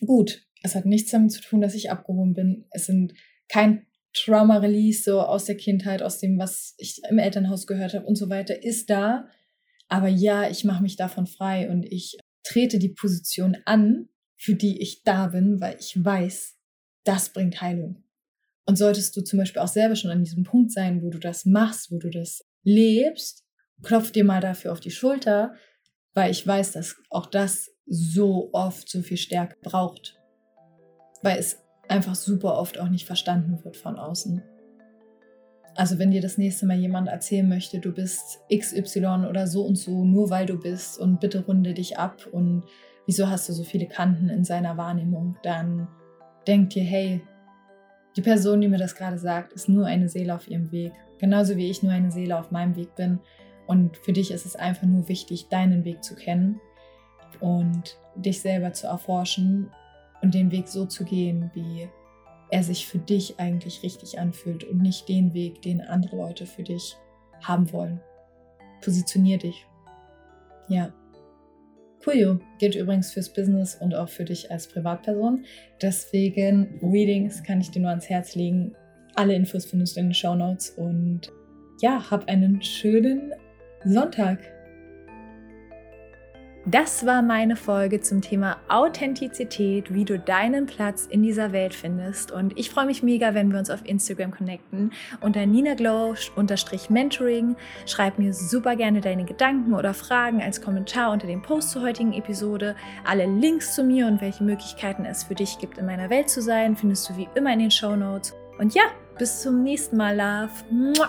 gut, 0.04 0.46
es 0.62 0.74
hat 0.74 0.86
nichts 0.86 1.10
damit 1.10 1.32
zu 1.32 1.40
tun, 1.40 1.60
dass 1.60 1.74
ich 1.74 1.90
abgehoben 1.90 2.34
bin. 2.34 2.66
Es 2.70 2.86
sind 2.86 3.14
kein 3.48 3.86
Trauma-Release 4.12 5.04
so 5.04 5.20
aus 5.20 5.44
der 5.44 5.56
Kindheit, 5.56 6.02
aus 6.02 6.18
dem, 6.18 6.38
was 6.38 6.74
ich 6.78 7.00
im 7.08 7.18
Elternhaus 7.18 7.66
gehört 7.66 7.94
habe 7.94 8.06
und 8.06 8.16
so 8.16 8.28
weiter, 8.28 8.62
ist 8.62 8.90
da. 8.90 9.28
Aber 9.88 10.08
ja, 10.08 10.48
ich 10.48 10.64
mache 10.64 10.82
mich 10.82 10.96
davon 10.96 11.26
frei 11.26 11.70
und 11.70 11.84
ich 11.84 12.16
trete 12.42 12.78
die 12.78 12.90
Position 12.90 13.56
an, 13.64 14.08
für 14.36 14.54
die 14.54 14.80
ich 14.80 15.02
da 15.02 15.28
bin, 15.28 15.60
weil 15.60 15.76
ich 15.78 16.02
weiß, 16.02 16.56
das 17.04 17.32
bringt 17.32 17.60
Heilung. 17.60 18.02
Und 18.66 18.76
solltest 18.76 19.16
du 19.16 19.22
zum 19.22 19.38
Beispiel 19.38 19.62
auch 19.62 19.68
selber 19.68 19.96
schon 19.96 20.10
an 20.10 20.24
diesem 20.24 20.44
Punkt 20.44 20.72
sein, 20.72 21.02
wo 21.02 21.10
du 21.10 21.18
das 21.18 21.44
machst, 21.44 21.90
wo 21.90 21.98
du 21.98 22.10
das 22.10 22.44
lebst, 22.62 23.44
klopf 23.82 24.12
dir 24.12 24.24
mal 24.24 24.40
dafür 24.40 24.72
auf 24.72 24.80
die 24.80 24.90
Schulter, 24.90 25.54
weil 26.14 26.30
ich 26.30 26.46
weiß, 26.46 26.72
dass 26.72 26.96
auch 27.10 27.26
das 27.26 27.70
so 27.90 28.50
oft 28.52 28.88
so 28.88 29.02
viel 29.02 29.16
Stärke 29.16 29.56
braucht, 29.62 30.16
weil 31.22 31.38
es 31.38 31.60
einfach 31.88 32.14
super 32.14 32.56
oft 32.56 32.78
auch 32.78 32.88
nicht 32.88 33.04
verstanden 33.04 33.62
wird 33.64 33.76
von 33.76 33.96
außen. 33.96 34.42
Also 35.74 35.98
wenn 35.98 36.12
dir 36.12 36.20
das 36.20 36.38
nächste 36.38 36.66
Mal 36.66 36.78
jemand 36.78 37.08
erzählen 37.08 37.48
möchte, 37.48 37.80
du 37.80 37.92
bist 37.92 38.40
XY 38.52 39.26
oder 39.28 39.46
so 39.46 39.64
und 39.64 39.76
so, 39.76 40.04
nur 40.04 40.30
weil 40.30 40.46
du 40.46 40.56
bist 40.56 41.00
und 41.00 41.20
bitte 41.20 41.44
runde 41.44 41.74
dich 41.74 41.98
ab 41.98 42.26
und 42.30 42.62
wieso 43.06 43.28
hast 43.28 43.48
du 43.48 43.52
so 43.52 43.64
viele 43.64 43.86
Kanten 43.86 44.28
in 44.28 44.44
seiner 44.44 44.76
Wahrnehmung, 44.76 45.36
dann 45.42 45.88
denk 46.46 46.70
dir, 46.70 46.84
hey, 46.84 47.22
die 48.16 48.22
Person, 48.22 48.60
die 48.60 48.68
mir 48.68 48.78
das 48.78 48.94
gerade 48.94 49.18
sagt, 49.18 49.52
ist 49.52 49.68
nur 49.68 49.86
eine 49.86 50.08
Seele 50.08 50.34
auf 50.34 50.48
ihrem 50.48 50.70
Weg. 50.70 50.92
Genauso 51.18 51.56
wie 51.56 51.70
ich 51.70 51.82
nur 51.82 51.92
eine 51.92 52.10
Seele 52.10 52.38
auf 52.38 52.50
meinem 52.50 52.76
Weg 52.76 52.94
bin. 52.94 53.20
Und 53.66 53.96
für 53.96 54.12
dich 54.12 54.32
ist 54.32 54.46
es 54.46 54.56
einfach 54.56 54.86
nur 54.86 55.08
wichtig, 55.08 55.48
deinen 55.48 55.84
Weg 55.84 56.02
zu 56.02 56.14
kennen 56.14 56.60
und 57.40 57.98
dich 58.16 58.40
selber 58.40 58.72
zu 58.72 58.86
erforschen 58.86 59.70
und 60.22 60.34
den 60.34 60.50
Weg 60.50 60.68
so 60.68 60.86
zu 60.86 61.04
gehen, 61.04 61.50
wie 61.54 61.88
er 62.50 62.62
sich 62.62 62.86
für 62.86 62.98
dich 62.98 63.38
eigentlich 63.38 63.82
richtig 63.82 64.18
anfühlt 64.18 64.64
und 64.64 64.82
nicht 64.82 65.08
den 65.08 65.34
Weg, 65.34 65.62
den 65.62 65.80
andere 65.80 66.16
Leute 66.16 66.46
für 66.46 66.62
dich 66.62 66.96
haben 67.42 67.72
wollen. 67.72 68.00
Positionier 68.82 69.38
dich. 69.38 69.66
Ja. 70.68 70.92
Puyo 72.00 72.40
gilt 72.58 72.74
übrigens 72.76 73.12
fürs 73.12 73.32
Business 73.32 73.74
und 73.74 73.94
auch 73.94 74.08
für 74.08 74.24
dich 74.24 74.50
als 74.50 74.66
Privatperson. 74.66 75.44
Deswegen 75.82 76.80
Readings 76.82 77.42
kann 77.42 77.60
ich 77.60 77.70
dir 77.70 77.80
nur 77.80 77.90
ans 77.90 78.08
Herz 78.08 78.34
legen. 78.34 78.74
Alle 79.14 79.34
Infos 79.34 79.66
findest 79.66 79.96
du 79.96 80.00
in 80.00 80.06
den 80.06 80.14
Show 80.14 80.34
Notes 80.34 80.70
und 80.70 81.30
ja, 81.82 82.10
hab 82.10 82.28
einen 82.28 82.62
schönen 82.62 83.34
Sonntag. 83.84 84.38
Das 86.66 87.06
war 87.06 87.22
meine 87.22 87.56
Folge 87.56 88.02
zum 88.02 88.20
Thema 88.20 88.58
Authentizität, 88.68 89.94
wie 89.94 90.04
du 90.04 90.18
deinen 90.18 90.66
Platz 90.66 91.06
in 91.06 91.22
dieser 91.22 91.52
Welt 91.52 91.72
findest. 91.72 92.32
Und 92.32 92.58
ich 92.58 92.68
freue 92.68 92.84
mich 92.84 93.02
mega, 93.02 93.32
wenn 93.32 93.50
wir 93.50 93.58
uns 93.58 93.70
auf 93.70 93.80
Instagram 93.84 94.30
connecten 94.30 94.92
unter 95.22 95.46
ninaglow-mentoring. 95.46 97.56
Schreib 97.86 98.18
mir 98.18 98.34
super 98.34 98.76
gerne 98.76 99.00
deine 99.00 99.24
Gedanken 99.24 99.72
oder 99.72 99.94
Fragen 99.94 100.42
als 100.42 100.60
Kommentar 100.60 101.12
unter 101.12 101.26
dem 101.26 101.40
Post 101.40 101.70
zur 101.70 101.80
heutigen 101.80 102.12
Episode. 102.12 102.76
Alle 103.04 103.24
Links 103.24 103.74
zu 103.74 103.82
mir 103.82 104.06
und 104.06 104.20
welche 104.20 104.44
Möglichkeiten 104.44 105.06
es 105.06 105.24
für 105.24 105.34
dich 105.34 105.56
gibt, 105.58 105.78
in 105.78 105.86
meiner 105.86 106.10
Welt 106.10 106.28
zu 106.28 106.42
sein, 106.42 106.76
findest 106.76 107.08
du 107.08 107.16
wie 107.16 107.30
immer 107.36 107.54
in 107.54 107.60
den 107.60 107.70
Show 107.70 107.96
Notes. 107.96 108.34
Und 108.58 108.74
ja, 108.74 108.82
bis 109.18 109.40
zum 109.40 109.62
nächsten 109.62 109.96
Mal, 109.96 110.14
Love. 110.14 110.50
Mua. 110.70 111.08